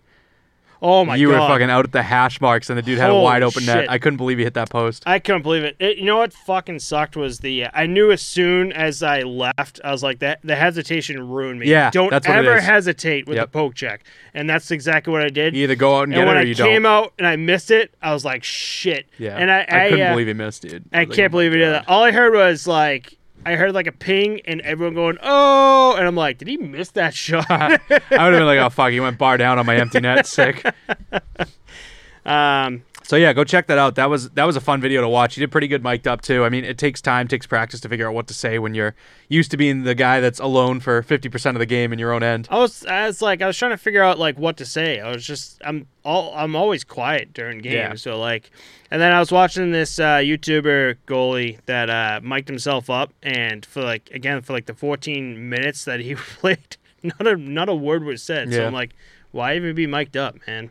[0.84, 1.34] oh my you god.
[1.36, 3.66] You were fucking out at the hash marks, and the dude had a wide open
[3.66, 3.90] net.
[3.90, 5.04] I couldn't believe he hit that post.
[5.06, 5.76] I couldn't believe it.
[5.80, 5.98] it.
[5.98, 7.68] You know what fucking sucked was the.
[7.74, 10.40] I knew as soon as I left, I was like that.
[10.44, 11.68] The hesitation ruined me.
[11.68, 13.46] Yeah, don't it ever hesitate with Yep.
[13.52, 14.04] the poke check,
[14.34, 15.56] and that's exactly what I did.
[15.56, 16.92] You either go out and, and get when it or I you came don't.
[17.06, 19.08] out and I missed it, I was like, shit.
[19.20, 20.84] yeah, and I, I, couldn't uh, believe he missed, dude.
[20.92, 21.84] I like, can't oh believe he did God.
[21.84, 21.90] that.
[21.90, 26.08] All I heard was like I heard like a ping and everyone going, "Oh!" and
[26.08, 29.00] I'm like, "Did he miss that shot?" I would have been like, oh fuck, he
[29.00, 30.28] went bar down on my empty net.
[30.28, 30.64] Sick.
[32.26, 33.96] um, So yeah, go check that out.
[33.96, 35.36] That was that was a fun video to watch.
[35.36, 36.44] You did pretty good mic'd up too.
[36.46, 38.96] I mean, it takes time, takes practice to figure out what to say when you're
[39.28, 42.14] used to being the guy that's alone for fifty percent of the game in your
[42.14, 42.48] own end.
[42.50, 45.00] I was, I was like, I was trying to figure out like what to say.
[45.00, 47.74] I was just, I'm all, I'm always quiet during games.
[47.74, 47.96] Yeah.
[47.96, 48.52] So like,
[48.90, 53.66] and then I was watching this uh, YouTuber goalie that uh, mic'd himself up, and
[53.66, 57.76] for like again for like the 14 minutes that he played, not a not a
[57.76, 58.54] word was said.
[58.54, 58.92] So I'm like,
[59.32, 60.70] why even be mic'd up, man?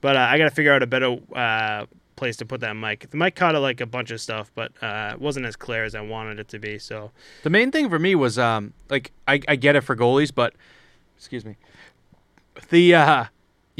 [0.00, 1.86] But uh, I got to figure out a better uh,
[2.16, 3.10] place to put that mic.
[3.10, 5.94] The mic caught like a bunch of stuff, but uh, it wasn't as clear as
[5.94, 6.78] I wanted it to be.
[6.78, 7.10] So
[7.42, 10.54] The main thing for me was um like I, I get it for goalies, but
[11.16, 11.56] excuse me.
[12.68, 13.24] The uh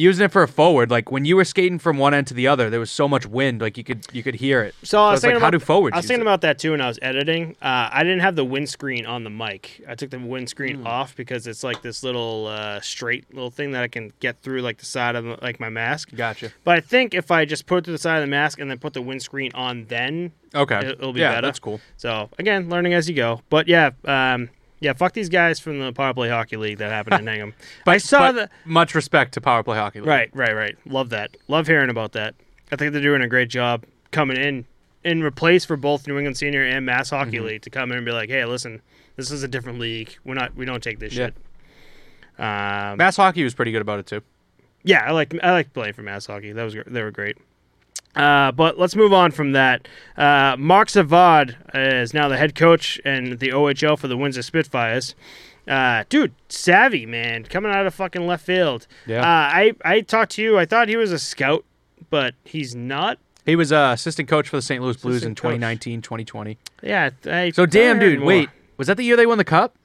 [0.01, 2.48] using it for a forward, like when you were skating from one end to the
[2.48, 4.74] other, there was so much wind, like you could you could hear it.
[4.82, 5.94] So I was it's like, thinking how about do forwards?
[5.94, 6.28] I was thinking it?
[6.28, 7.57] about that too when I was editing.
[7.62, 9.82] Uh, I didn't have the windscreen on the mic.
[9.88, 10.86] I took the windscreen Hmm.
[10.86, 14.62] off because it's like this little uh, straight little thing that I can get through
[14.62, 16.11] like the side of like my mask.
[16.14, 16.51] Gotcha.
[16.64, 18.70] But I think if I just put it to the side of the mask and
[18.70, 20.78] then put the windscreen on, then Okay.
[20.78, 21.46] It- it'll be yeah, better.
[21.46, 21.80] that's cool.
[21.96, 23.40] so again, learning as you go.
[23.51, 24.48] But yeah, um,
[24.81, 27.55] yeah, fuck these guys from the Power Play Hockey League that happened in Hingham.
[27.85, 30.09] But I saw but the much respect to Power Play Hockey League.
[30.09, 30.76] Right, right, right.
[30.87, 31.37] Love that.
[31.49, 32.35] Love hearing about that.
[32.72, 34.64] I think they're doing a great job coming in
[35.05, 37.47] in replace for both New England Senior and Mass Hockey Mm-hmm.
[37.47, 38.83] League to come in and be like, "Hey, listen,
[39.16, 40.14] this is a different league.
[40.24, 40.55] We're not.
[40.57, 41.26] We don't take this Yeah.
[41.26, 41.35] shit."
[42.39, 44.22] Um, Mass Hockey was pretty good about it too.
[44.83, 46.53] yeah, I like I like playing for Mass Hockey.
[46.53, 47.37] That was they were great.
[48.16, 49.86] Uh, but let's move on from that.
[50.16, 55.14] Uh, Marc Savard is now the head coach and the OHL for the Windsor Spitfires.
[55.68, 58.86] Uh, dude, savvy man, coming out of fucking left field.
[59.06, 59.20] Yeah.
[59.20, 60.58] Uh, I I talked to you.
[60.58, 61.64] I thought he was a scout,
[62.11, 63.18] but he's not.
[63.46, 64.82] He was uh, assistant coach for the St.
[64.82, 65.50] Louis Blues in Assistant coach.
[65.54, 66.58] 2019, 2020.
[66.82, 67.11] Yeah.
[67.26, 68.18] I, So damn, dude.
[68.18, 68.26] more.
[68.28, 69.76] Wait, was that the year they won the cup?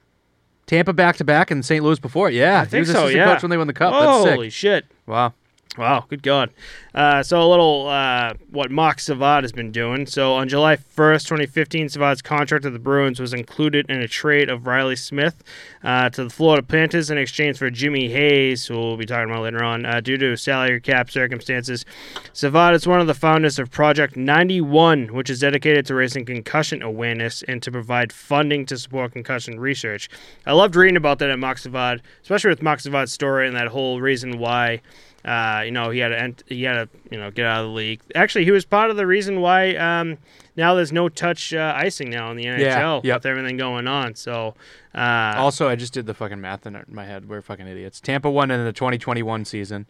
[0.66, 1.82] Tampa back to back and St.
[1.84, 2.28] Louis before.
[2.28, 3.04] Yeah, I he think was so.
[3.04, 3.32] assistant Yeah.
[3.34, 3.92] coach when they won the cup.
[3.92, 4.34] That's sick.
[4.34, 4.84] Holy shit.
[5.06, 5.32] Wow.
[5.78, 6.50] Wow, good God.
[6.94, 10.06] Uh, so, a little uh, what Mark Savard has been doing.
[10.06, 14.48] So, on July 1st, 2015, Savard's contract with the Bruins was included in a trade
[14.48, 15.44] of Reilly Smith
[15.84, 19.42] uh, to the Florida Panthers in exchange for Jimmy Hayes, who we'll be talking about
[19.42, 21.84] later on, uh, due to salary cap circumstances.
[22.32, 26.80] Savard is one of the founders of Project 91, which is dedicated to raising concussion
[26.80, 30.08] awareness and to provide funding to support concussion research.
[30.46, 33.68] I loved reading about that at Mark Savard, especially with Mark Savard's story and that
[33.68, 34.80] whole reason why.
[35.26, 37.70] Uh, you know, he had to ent- he had to you know get out of
[37.70, 38.00] the league.
[38.14, 40.18] Actually, he was part of the reason why um,
[40.54, 43.16] now there's no touch uh, icing now in the NHL yep.
[43.16, 44.14] with everything going on.
[44.14, 44.54] So,
[44.94, 47.28] uh, Also, I just did the fucking math in my head.
[47.28, 48.00] We're fucking idiots.
[48.00, 49.86] Tampa won in the 2021 season,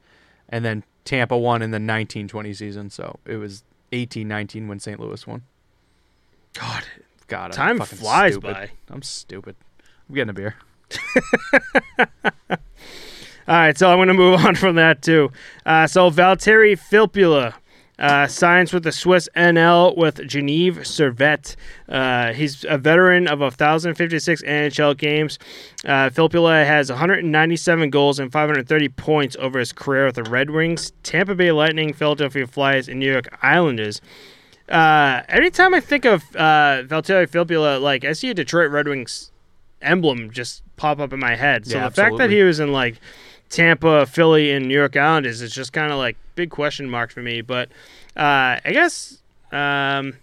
[0.48, 2.88] and then Tampa won in the 1920 season.
[2.88, 3.62] So it was
[3.92, 4.98] 18-19 when St.
[4.98, 5.42] Louis won.
[6.54, 6.84] God,
[7.28, 8.54] God, I'm time flies stupid.
[8.54, 8.70] by.
[8.88, 9.56] I'm stupid.
[10.08, 10.56] I'm getting a beer.
[13.48, 15.30] All right, so I'm going to move on from that too.
[15.64, 17.54] Uh, so Valtteri Filppula
[17.98, 21.56] uh, signs with the Swiss NL with Genève Servette.
[21.88, 25.38] Uh, he's a veteran of 1,056 NHL games.
[25.84, 30.92] Uh, Filppula has 197 goals and 530 points over his career with the Red Wings,
[31.02, 34.00] Tampa Bay Lightning, Philadelphia Flyers, and New York Islanders.
[34.68, 39.30] Uh, anytime I think of uh, Valtteri Filppula, like I see a Detroit Red Wings
[39.80, 41.66] emblem just pop up in my head.
[41.66, 43.00] So Yeah, the fact that he was in like
[43.48, 47.22] Tampa, Philly, and New York Islanders is just kind of like big question mark for
[47.22, 47.40] me.
[47.40, 47.68] But
[48.16, 49.22] uh, I guess
[49.52, 50.14] um,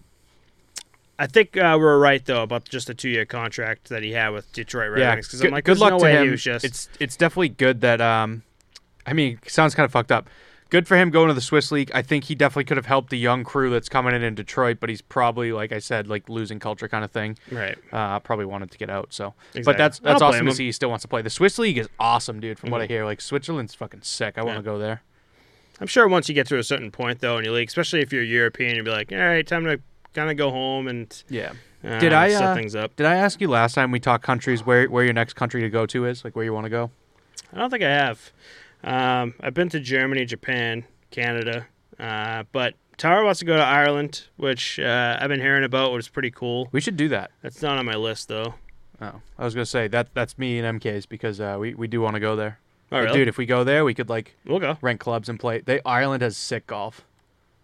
[1.17, 4.51] I think uh, we're right though about just the two-year contract that he had with
[4.53, 5.27] Detroit Red yeah, Wings.
[5.27, 6.35] Because I'm like, good luck no to him.
[6.35, 6.65] just.
[6.65, 8.43] It's it's definitely good that um,
[9.05, 10.29] I mean, sounds kind of fucked up.
[10.73, 11.91] Good for him going to the Swiss League.
[11.93, 14.77] I think he definitely could have helped the young crew that's coming in in Detroit,
[14.79, 17.37] but he's probably, like I said, like losing culture kind of thing.
[17.51, 17.77] right.
[17.91, 19.13] Uh, probably wanted to get out.
[19.13, 19.77] So, but Exactly.
[19.77, 20.65] that's I don't that's awesome to see.
[20.65, 21.21] He still wants to play.
[21.21, 22.57] The Swiss League is awesome, dude.
[22.57, 22.89] From what I Mhm.
[22.89, 24.35] hear, like Switzerland's fucking sick.
[24.35, 25.03] I want to go there.
[25.79, 28.11] I'm sure once you get to a certain point though in your league, especially if
[28.11, 29.79] you're European, you'll be like, all right, time to
[30.15, 31.51] kind of go home and Yeah.
[31.83, 32.95] uh, Did I, set uh, things up.
[32.95, 35.69] Did I ask you last time we talked countries where where your next country to
[35.69, 36.23] go to is?
[36.25, 36.89] Like where you want to go?
[37.53, 38.31] I don't think I have.
[38.83, 41.67] Um, I've been to Germany, Japan, Canada,
[41.99, 46.05] uh, but Tara wants to go to Ireland, which uh, I've been hearing about, which
[46.05, 46.69] is pretty cool.
[46.71, 47.31] We should do that.
[47.41, 48.55] That's not on my list though.
[49.01, 52.01] Oh, I was gonna say that that's me and MK's because uh, we we do
[52.01, 52.59] want to go there.
[52.91, 53.19] Oh, really?
[53.19, 54.77] Dude, if we go there, we could like We'll go.
[54.81, 55.61] rent clubs and play.
[55.61, 57.01] They Ireland has sick golf.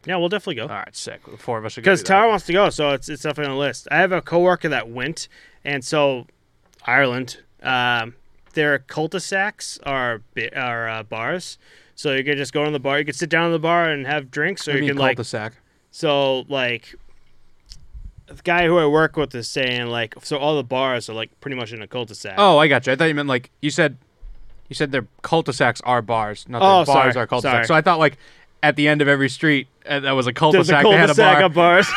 [0.06, 0.64] Yeah, we'll definitely go.
[0.64, 1.22] All right, sick.
[1.30, 1.92] The four of us should go.
[1.92, 3.88] Because Tara wants to go, so it's it's definitely on the list.
[3.92, 5.28] I have a coworker that went,
[5.64, 6.26] and so
[6.86, 8.16] Ireland, um,
[8.60, 10.22] their cul-de-sacs are
[10.56, 11.58] are uh, bars,
[11.96, 13.00] so you could just go to the bar.
[13.00, 15.16] You could sit down in the bar and have drinks, or you you can like
[15.18, 15.54] cul-de-sac?
[15.92, 16.96] so like.
[18.28, 21.32] The guy who I work with is saying like so all the bars are like
[21.42, 22.36] pretty much in a cul-de-sac.
[22.38, 22.94] Oh, I got you.
[22.94, 23.98] I thought you meant like you said.
[24.68, 27.54] You said their cul-de-sacs are bars, not their Oh, bars sorry, are cul-de-sacs.
[27.54, 27.66] sorry.
[27.66, 28.18] So I thought like
[28.62, 30.86] at the end of every street uh, that was a cul-de-sac.
[30.86, 31.88] Had a cul-de-sac bar, bars,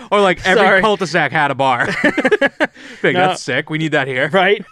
[0.10, 0.80] or like every Sorry.
[0.80, 1.86] cul-de-sac had a bar.
[3.02, 3.28] Big, No.
[3.28, 3.70] that's sick.
[3.70, 4.30] We need that here.
[4.30, 4.64] right?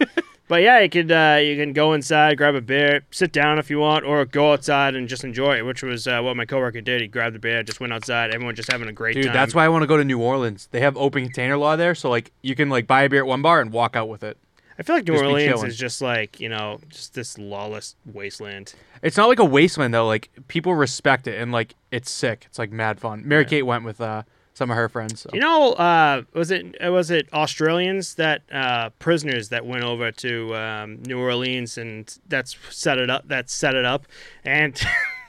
[0.50, 3.70] But yeah, you could uh, you can go inside, grab a beer, sit down if
[3.70, 5.64] you want, or go outside and just enjoy it.
[5.64, 7.00] Which was uh, what my coworker did.
[7.00, 8.34] He grabbed the beer, just went outside.
[8.34, 9.22] Everyone just having a great time.
[9.22, 9.34] Dude, time.
[9.34, 10.66] that's why I want to go to New Orleans.
[10.72, 13.28] They have open container law there, so like you can like buy a beer at
[13.28, 14.38] one bar and walk out with it.
[14.76, 18.74] I feel like New just Orleans is just like you know just this lawless wasteland.
[19.02, 20.08] It's not like a wasteland though.
[20.08, 22.46] Like people respect it and like it's sick.
[22.48, 23.22] It's like mad fun.
[23.24, 23.48] Mary Yeah.
[23.50, 24.24] Kate went with uh,
[24.60, 25.22] some of her friends.
[25.22, 25.30] So.
[25.32, 30.54] You know, uh, was it was it Australians that uh, prisoners that went over to
[30.54, 33.26] um, New Orleans and that's set it up.
[33.28, 34.06] That set it up,
[34.44, 34.78] and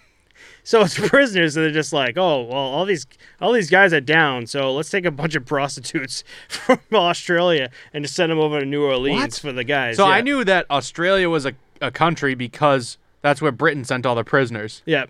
[0.66, 3.08] so it's prisoners and they're just like, oh well, all these
[3.40, 8.04] all these guys are down, so let's take a bunch of prostitutes from Australia and
[8.04, 9.34] just send them over to New Orleans What?
[9.36, 9.96] for the guys.
[9.96, 10.16] So yeah.
[10.16, 14.26] I knew that Australia was a, a country because that's where Britain sent all the
[14.26, 14.82] prisoners.
[14.86, 15.06] yeah,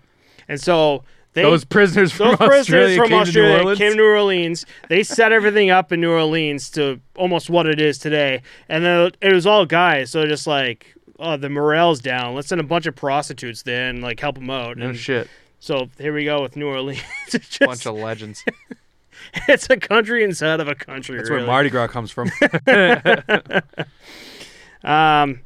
[0.48, 1.02] and so.
[1.34, 3.78] They, Those prisoners from Those prisoners Australia from came Australia to New Orleans.
[3.78, 4.66] came to New Orleans.
[4.88, 9.12] They set everything up in New Orleans to almost what it is today, and then
[9.22, 10.10] it was all guys.
[10.10, 12.34] So just like, oh, the morale's down.
[12.34, 14.76] Let's send a bunch of prostitutes there and like help them out.
[14.76, 15.28] no And shit,
[15.58, 17.00] so here we go with New Orleans.
[17.30, 18.44] just, bunch of legends.
[19.48, 21.16] it's a country inside of a country.
[21.16, 21.42] That's really.
[21.42, 22.30] where Mardi Gras comes from.
[24.84, 25.40] Um,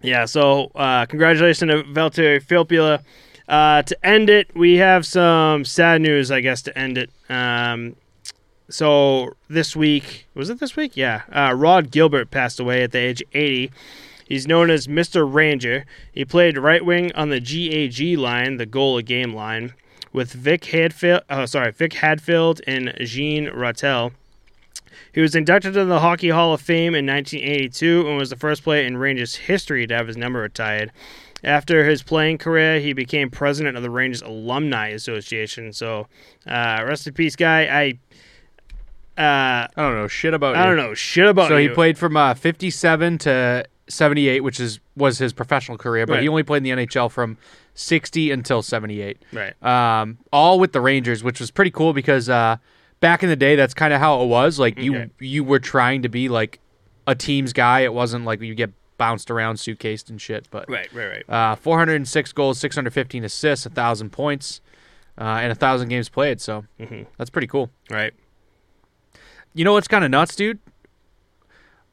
[0.00, 0.24] yeah.
[0.24, 3.02] So uh, congratulations to Valtteri Filppula.
[3.48, 7.10] Uh, to end it, we have some sad news, I guess, to end it.
[7.30, 7.96] Um,
[8.68, 10.96] so this week, was it this week?
[10.96, 11.22] Yeah.
[11.32, 13.70] Uh, Rod Gilbert passed away at the age of 80.
[14.26, 15.26] He's known as Mr.
[15.32, 15.86] Ranger.
[16.12, 19.72] He played right wing on the GAG line, the goal a game line,
[20.12, 21.22] with Vic Hadfield.
[21.30, 24.12] Oh, sorry, Vic Hadfield and Jean Ratelle.
[25.12, 28.62] He was inducted into the Hockey Hall of Fame in 1982 and was the first
[28.62, 30.92] player in Rangers history to have his number retired.
[31.44, 35.72] After his playing career, he became president of the Rangers Alumni Association.
[35.72, 36.08] So,
[36.46, 37.66] uh, rest in peace, guy.
[37.66, 37.98] I
[39.20, 40.56] uh, I don't know shit about.
[40.56, 40.76] I you.
[40.76, 41.68] don't know shit about So you.
[41.68, 46.22] he played from uh, 57 to 78, which is was his professional career, but Right.
[46.22, 47.36] he only played in the NHL from
[47.74, 49.18] 60 until 78.
[49.32, 49.60] right.
[49.62, 52.56] Um, all with the Rangers, which was pretty cool because uh,
[53.00, 54.58] back in the day, that's kind of how it was.
[54.58, 55.10] Like you, Okay.
[55.20, 56.58] you were trying to be like
[57.06, 57.80] a team's guy.
[57.80, 60.46] It wasn't like you get bounced around, suitcased and shit.
[60.50, 61.52] But Right, right, right.
[61.52, 64.60] uh, 406 goals, 615 assists, a thousand points,
[65.18, 66.40] uh, and a thousand games played.
[66.40, 67.70] So hmm that's pretty cool.
[67.90, 68.12] Right.
[69.54, 70.58] You know what's kind of nuts, dude?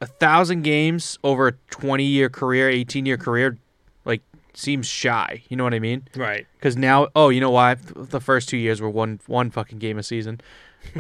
[0.01, 3.57] A thousand games over a 20 year career, 18 year career,
[4.03, 4.21] like
[4.53, 5.43] seems shy.
[5.49, 6.07] You know what I mean?
[6.15, 6.45] Right.
[6.57, 7.75] Because now, oh, you know why?
[7.75, 10.41] The first two years were one one fucking game a season.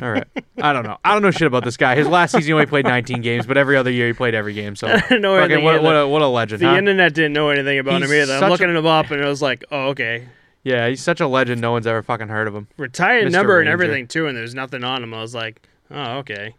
[0.01, 0.27] All right,
[0.61, 0.97] I don't know.
[1.03, 1.95] I don't know shit about this guy.
[1.95, 4.53] His last season he only played 19 games, but every other year he played every
[4.53, 4.75] game.
[4.75, 6.61] So I don't know fucking anything what, what a what a legend.
[6.61, 6.75] the huh?
[6.77, 8.33] internet didn't know anything about He's him either.
[8.33, 10.27] I'm such looking a- him up, and it was like, oh, okay.
[10.63, 11.61] Yeah, he's such a legend.
[11.61, 12.67] No one's ever fucking heard of him.
[12.77, 13.31] Retired Mr.
[13.31, 13.71] number and Ranger.
[13.83, 15.13] everything too, and there's nothing on him.
[15.13, 15.61] I was like,
[15.91, 16.55] oh, okay.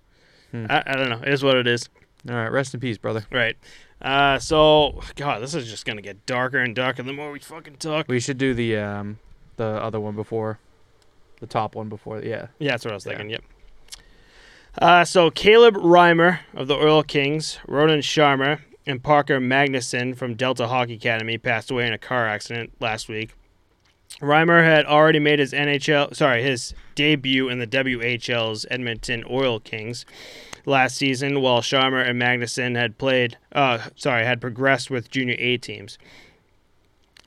[0.53, 0.67] Hmm.
[0.71, 1.21] I, I don't know.
[1.23, 1.89] It is what it is.
[2.29, 3.27] All right, rest in peace, brother.
[3.33, 3.57] Right.
[4.01, 7.77] Uh, so, God, this is just gonna get darker and darker the more we fucking
[7.77, 8.07] talk.
[8.09, 9.19] We should do the um
[9.57, 10.59] the other one before,
[11.41, 12.21] the top one before.
[12.23, 13.13] Yeah, Yeah, that's what I was Yeah.
[13.13, 13.31] thinking.
[13.31, 13.43] Yep.
[14.79, 20.69] Uh, so Caleb Reimer of the Oil Kings, Ronan Sharma, and Parker Magnuson from Delta
[20.69, 23.35] Hockey Academy passed away in a car accident last week.
[24.21, 30.07] Reimer had already made his NHL, sorry, his debut in the WHL's Edmonton Oil Kings
[30.65, 35.57] last season, while Sharmer and Magnuson had played, uh, sorry, had progressed with junior A
[35.59, 35.99] teams.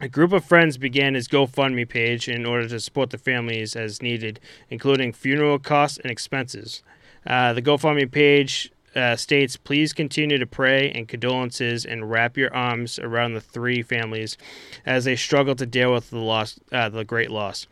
[0.02, 4.02] A group of friends began his GoFundMe page in order to support the families as
[4.02, 4.40] needed,
[4.70, 6.82] including funeral costs and expenses.
[7.28, 12.54] Uh, the GoFundMe page uh, states, please continue to pray and condolences and wrap your
[12.54, 14.38] arms around the three families
[14.86, 17.68] as they struggle to deal with the loss, uh, the great loss.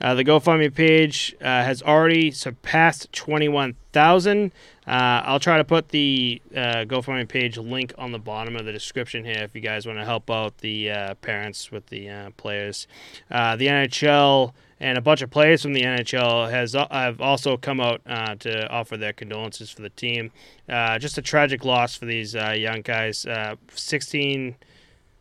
[0.00, 4.52] Uh, the GoFundMe page uh, has already surpassed 21,000.
[4.86, 4.90] Uh,
[5.24, 9.24] I'll try to put the uh, GoFundMe page link on the bottom of the description
[9.24, 12.86] here if you guys want to help out the parents with the players.
[13.30, 18.00] the NHL and a bunch of players from the NHL has have also come out
[18.06, 20.30] uh, to offer their condolences for the team.
[20.68, 23.26] Uh, just a tragic loss for these uh, young guys.
[23.26, 24.54] Uh, 16,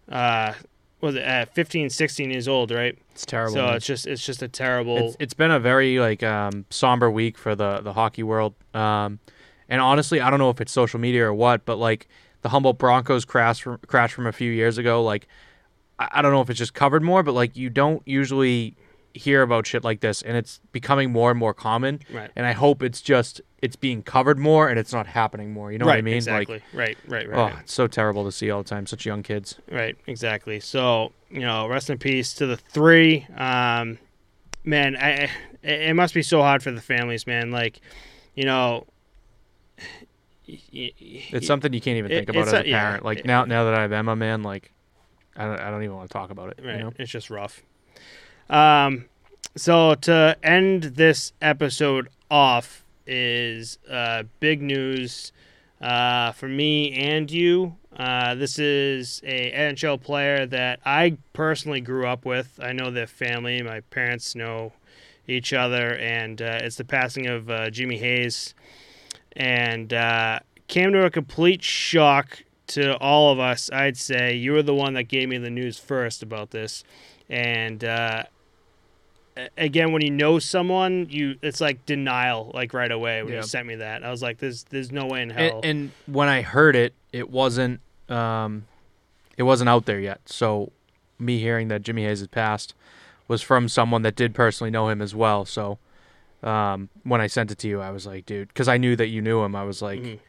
[0.09, 0.53] uh,
[1.01, 2.97] was it 15, 16 years old, right?
[3.11, 3.53] It's terrible.
[3.55, 3.75] So man.
[3.75, 4.97] it's just it's just a terrible.
[4.97, 8.53] It's, it's been a very like um, somber week for the the hockey world.
[8.75, 9.19] Um,
[9.69, 12.07] and honestly, I don't know if it's social media or what, but like
[12.41, 15.27] the Humboldt Broncos crash from, crash from a few years ago, like
[15.97, 18.75] I, I don't know if it's just covered more, but like you don't usually
[19.13, 21.99] hear about shit like this and it's becoming more and more common.
[22.11, 22.31] Right.
[22.35, 25.71] and i hope it's just it's being covered more and it's not happening more.
[25.71, 26.15] You know right, what i mean?
[26.15, 26.55] Exactly.
[26.55, 27.37] like right right right.
[27.37, 27.63] oh right.
[27.63, 29.59] it's so terrible to see all the time such young kids.
[29.71, 30.59] Right exactly.
[30.59, 33.27] So you know rest in peace to the three.
[33.35, 33.99] Um
[34.63, 35.29] man I,
[35.63, 37.51] it must be so hard for the families man.
[37.51, 37.81] Like
[38.35, 38.85] you know
[40.47, 43.05] it's something you can't even think it, about as a, a yeah, parent.
[43.05, 44.71] Like it, now now that i have emma man like
[45.35, 46.93] i don't, I don't even want to talk about it right you know?
[46.97, 47.63] it's just rough
[48.49, 49.05] um,
[49.55, 55.31] so to end this episode off is uh, big news
[55.81, 57.75] uh, for me and you.
[57.95, 62.59] Uh, this is a NHL player that I personally grew up with.
[62.61, 63.61] I know their family.
[63.63, 64.73] My parents know
[65.27, 68.53] each other, and uh, it's the passing of uh, Jimmy Hayes,
[69.35, 73.69] and uh, came to a complete shock to all of us.
[73.71, 76.83] I'd say you were the one that gave me the news first about this,
[77.29, 78.23] and uh,
[79.57, 83.39] again when you know someone you it's like denial like right away when Yeah.
[83.39, 84.03] you sent me that.
[84.03, 85.57] I was like there's there's no way in hell.
[85.57, 87.79] and, and when i heard it it wasn't
[88.09, 88.65] um
[89.37, 90.21] it wasn't out there yet.
[90.25, 90.71] So
[91.19, 92.73] me hearing that jimmy hayes had passed
[93.27, 95.45] was from someone that did personally know him as well.
[95.45, 95.79] So
[96.43, 99.07] um when i sent it to you i was like dude because i knew that
[99.07, 99.55] you knew him.
[99.55, 100.19] I was like Mhm.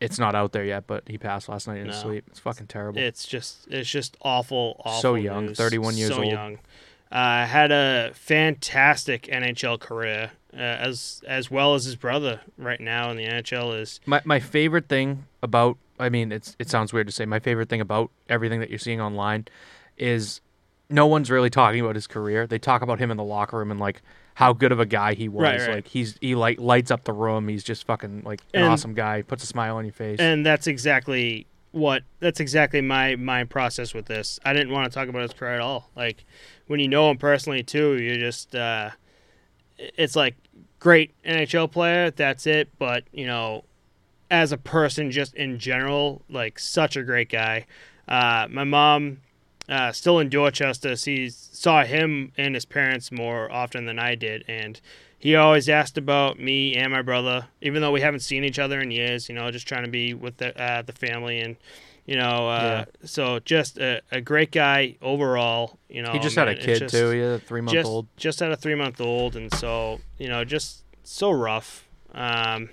[0.00, 2.24] it's not out there yet but he passed last night in his sleep.
[2.28, 3.00] It's fucking terrible.
[3.00, 5.56] It's just it's just awful awful So young, news.
[5.58, 6.26] 31 years so old.
[6.32, 6.58] young
[7.14, 13.10] uh, had a fantastic NHL career, uh, as as well as his brother right now
[13.10, 14.00] in the NHL is.
[14.04, 17.68] my my favorite thing about I mean it's it sounds weird to say my favorite
[17.68, 19.46] thing about everything that you're seeing online
[19.96, 20.40] is
[20.90, 22.46] no one's really talking about his career.
[22.46, 24.02] They talk about him in the locker room and like
[24.34, 25.42] how good of a guy he was.
[25.42, 25.74] Right, right.
[25.76, 27.48] Like he's he like lights up the room.
[27.48, 29.22] He's just fucking like an And- awesome guy.
[29.22, 30.18] Puts a smile on your face.
[30.18, 34.38] And that's exactly what that's exactly my my process with this.
[34.44, 35.90] I didn't want to talk about his career at all.
[35.96, 36.24] Like
[36.66, 38.90] when you know him personally too, you just uh,
[39.78, 40.36] it's like
[40.78, 42.10] great NHL player.
[42.10, 42.68] That's it.
[42.78, 43.64] But you know,
[44.30, 47.66] as a person, just in general, like such a great guy.
[48.06, 49.18] Uh, my mom,
[49.68, 54.44] uh, still in Dorchester, sees saw him and his parents more often than I did,
[54.48, 54.80] and
[55.24, 58.78] he always asked about me and my brother, even though we haven't seen each other
[58.78, 59.26] in years.
[59.30, 61.56] You know, just trying to be with the uh, the family and.
[62.06, 65.78] You know, uh, so just a, a great guy overall.
[65.88, 67.08] You know, he just had a kid just- too.
[67.08, 68.06] He had a three month just old.
[68.18, 71.88] just had a three month old, and so you know, just so rough.
[72.12, 72.68] Um,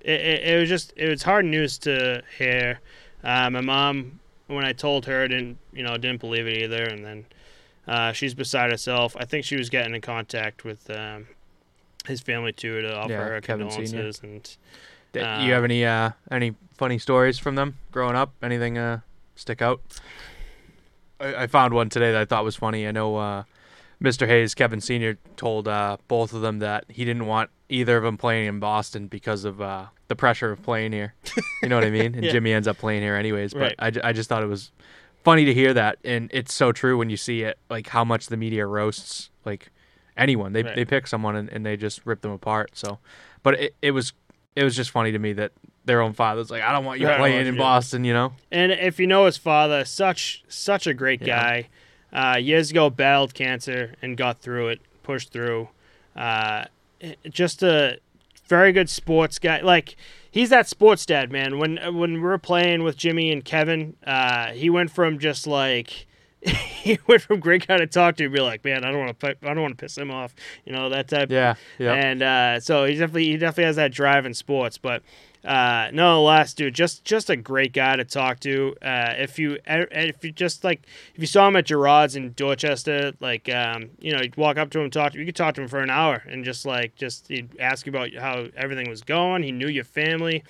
[0.00, 2.78] it, it, it was just it was hard news to hear.
[3.24, 7.04] Uh, my mom, when I told her, didn't you know didn't believe it either, and
[7.04, 7.26] then
[7.88, 9.16] uh, she's beside herself.
[9.18, 11.26] I think she was getting in contact with um,
[12.06, 13.84] his family too to offer Yeah, her Kevin Senior.
[13.88, 14.56] condolences and.
[15.12, 18.32] D- uh, you have any uh any funny stories from them growing up?
[18.42, 19.00] Anything uh
[19.36, 19.80] stick out?
[21.20, 22.86] I, I found one today that I thought was funny.
[22.86, 23.44] I know uh,
[24.02, 24.26] Mr.
[24.26, 28.16] Hayes, Kevin Senior, told uh, both of them that he didn't want either of them
[28.16, 31.14] playing in Boston because of uh, the pressure of playing here.
[31.62, 32.14] You know what I mean?
[32.14, 32.30] And Yeah.
[32.32, 33.52] Jimmy ends up playing here anyways.
[33.54, 33.96] But Right.
[34.04, 34.70] I, I just thought it was
[35.24, 38.26] funny to hear that, and it's so true when you see it, like how much
[38.28, 39.70] the media roasts like
[40.18, 40.52] anyone.
[40.52, 40.74] They Right.
[40.76, 42.70] they pick someone and, and they just rip them apart.
[42.74, 42.98] So,
[43.42, 44.12] but it, it was
[44.56, 45.52] it was just funny to me that
[45.84, 48.04] their own father's like, I don't want you don't playing in you." Boston.
[48.04, 48.32] You know?
[48.52, 51.26] And if you know his father, such such a great Yeah.
[51.42, 51.68] guy.
[52.10, 55.68] Uh, years ago, battled cancer and got through it, pushed through.
[56.16, 56.64] Uh,
[57.28, 57.98] just a
[58.48, 59.60] very good sports guy.
[59.60, 59.94] Like
[60.30, 61.58] he's that sports dad, man.
[61.58, 66.06] When when we were playing with Jimmy and Kevin, uh, he went from just like
[66.42, 69.36] he went from great guy to talk to, be like, man, I don't want to,
[69.42, 70.34] I don't want to piss him off,
[70.64, 71.30] you know that type.
[71.30, 71.92] Yeah, yeah.
[71.92, 75.02] And uh, so he definitely, he definitely has that drive in sports, but
[75.44, 78.74] uh, nonetheless, dude, just just a great guy to talk to.
[78.82, 80.82] Uh, if you if you just like
[81.14, 84.70] if you saw him at Gerard's in Dorchester, like um, you know, you'd walk up
[84.70, 86.96] to him, talk to you could talk to him for an hour, and just like
[86.96, 89.42] just he'd ask you about how everything was going.
[89.42, 90.42] He knew your family,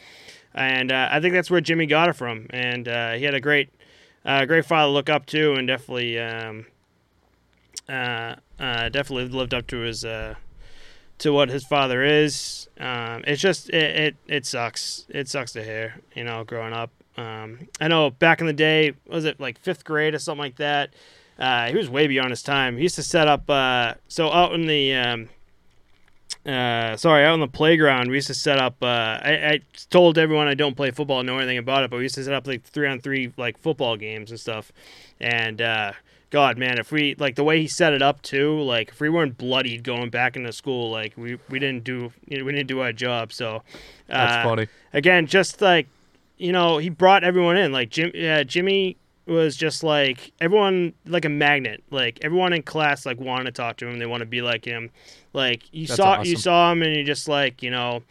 [0.54, 2.46] and uh, I think that's where Jimmy got it from.
[2.50, 3.68] And uh, he had a great
[4.28, 6.66] uh, great father to look up to, and definitely um,
[7.88, 10.34] uh, uh, definitely lived up to his uh,
[11.16, 12.68] to what his father is.
[12.78, 15.06] Um, it's just it, it it sucks.
[15.08, 16.90] It sucks to hear, you know, growing up.
[17.16, 20.56] Um, I know back in the day, was it like fifth grade or something like
[20.56, 20.90] that?
[21.38, 22.76] Uh, he was way beyond his time.
[22.76, 23.48] He used to set up.
[23.48, 25.28] Uh, so out in the, um,
[26.46, 28.76] uh, sorry, out on the playground, we used to set up.
[28.82, 28.86] Uh,
[29.22, 29.60] I, I
[29.90, 32.32] told everyone I don't play football, know anything about it, but we used to set
[32.32, 34.72] up like three on three like football games and stuff.
[35.20, 35.92] And uh,
[36.30, 39.08] God, man, if we like the way he set it up too, like if we
[39.08, 42.68] weren't bloodied going back into school, like we, we didn't do you know, we didn't
[42.68, 43.32] do our job.
[43.32, 43.60] So uh,
[44.08, 44.68] That's funny.
[44.92, 45.88] Again, just like
[46.38, 47.72] you know, he brought everyone in.
[47.72, 48.96] Like Jim, yeah, Jimmy
[49.28, 51.82] was just like everyone, like a magnet.
[51.90, 53.98] Like everyone in class, like wanted to talk to him.
[53.98, 54.90] They want to be like him.
[55.32, 56.24] Like you That's saw, awesome.
[56.24, 58.02] you saw him, and you just like you know.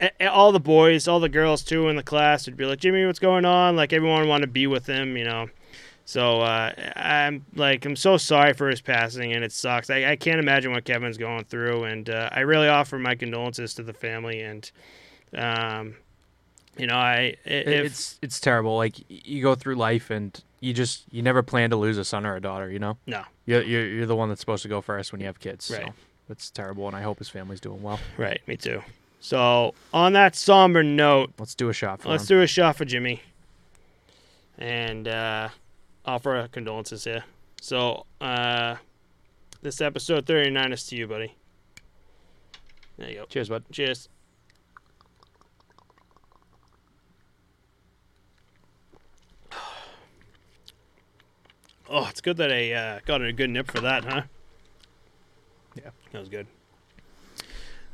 [0.00, 3.06] a- All the boys, all the girls too in the class would be like, Jimmy,
[3.06, 3.76] what's going on?
[3.76, 5.48] Like everyone wanted to be with him, you know.
[6.06, 9.88] So uh, I'm like I'm so sorry for his passing, and it sucks.
[9.88, 13.72] I, I can't imagine what Kevin's going through, and uh, I really offer my condolences
[13.74, 14.42] to the family.
[14.42, 14.70] And
[15.36, 15.94] um,
[16.76, 18.76] you know, I i- if, it's it's terrible.
[18.76, 22.24] Like you go through life and you just you never plan to lose a son
[22.24, 22.70] or a daughter.
[22.70, 25.26] You know, no you're you're, you're the one that's supposed to go first when you
[25.26, 25.70] have kids.
[25.70, 25.86] Right.
[25.86, 25.92] So
[26.30, 28.00] it's terrible, and I hope his family's doing well.
[28.16, 28.82] right, me too.
[29.20, 32.38] So on that somber note, Let's do a shot for let's him.
[32.38, 33.22] do a shot for Jimmy,
[34.58, 35.48] and uh,
[36.04, 37.24] offer our condolences here.
[37.60, 38.76] So uh,
[39.62, 41.34] this episode 39 is to you, buddy.
[42.98, 43.24] There you go.
[43.26, 43.64] Cheers, bud.
[43.72, 44.08] Cheers.
[51.88, 54.22] Oh, it's good that I uh, got a good nip for that, huh?
[55.76, 55.90] Yeah.
[56.12, 56.46] that was good.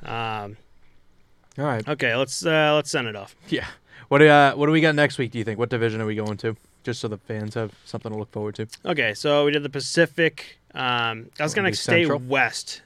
[0.02, 0.56] Um,
[1.58, 1.86] All right.
[1.88, 3.34] okay, let's uh, let's send it off.
[3.48, 3.66] Yeah.
[4.08, 5.30] What do uh, what do we got next week?
[5.30, 5.58] Do you think?
[5.58, 6.56] What division are we going to?
[6.82, 8.66] Just so the fans have something to look forward to.
[8.86, 10.58] Okay, so we did the Pacific.
[10.74, 12.18] Um, I was gonna stay Central?
[12.20, 12.82] west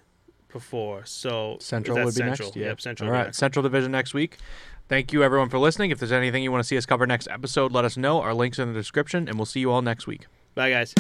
[0.53, 2.49] before, so Central would be Central.
[2.49, 2.57] next.
[2.57, 3.11] Yep, Central.
[3.11, 3.39] All next.
[3.39, 4.39] Central Division next week.
[4.89, 5.91] Thank you everyone for listening.
[5.91, 8.21] If there's anything you want to see us cover next episode, let us know.
[8.21, 10.27] Our links in the description, and we'll see you all next week.
[10.55, 10.95] Bye, guys.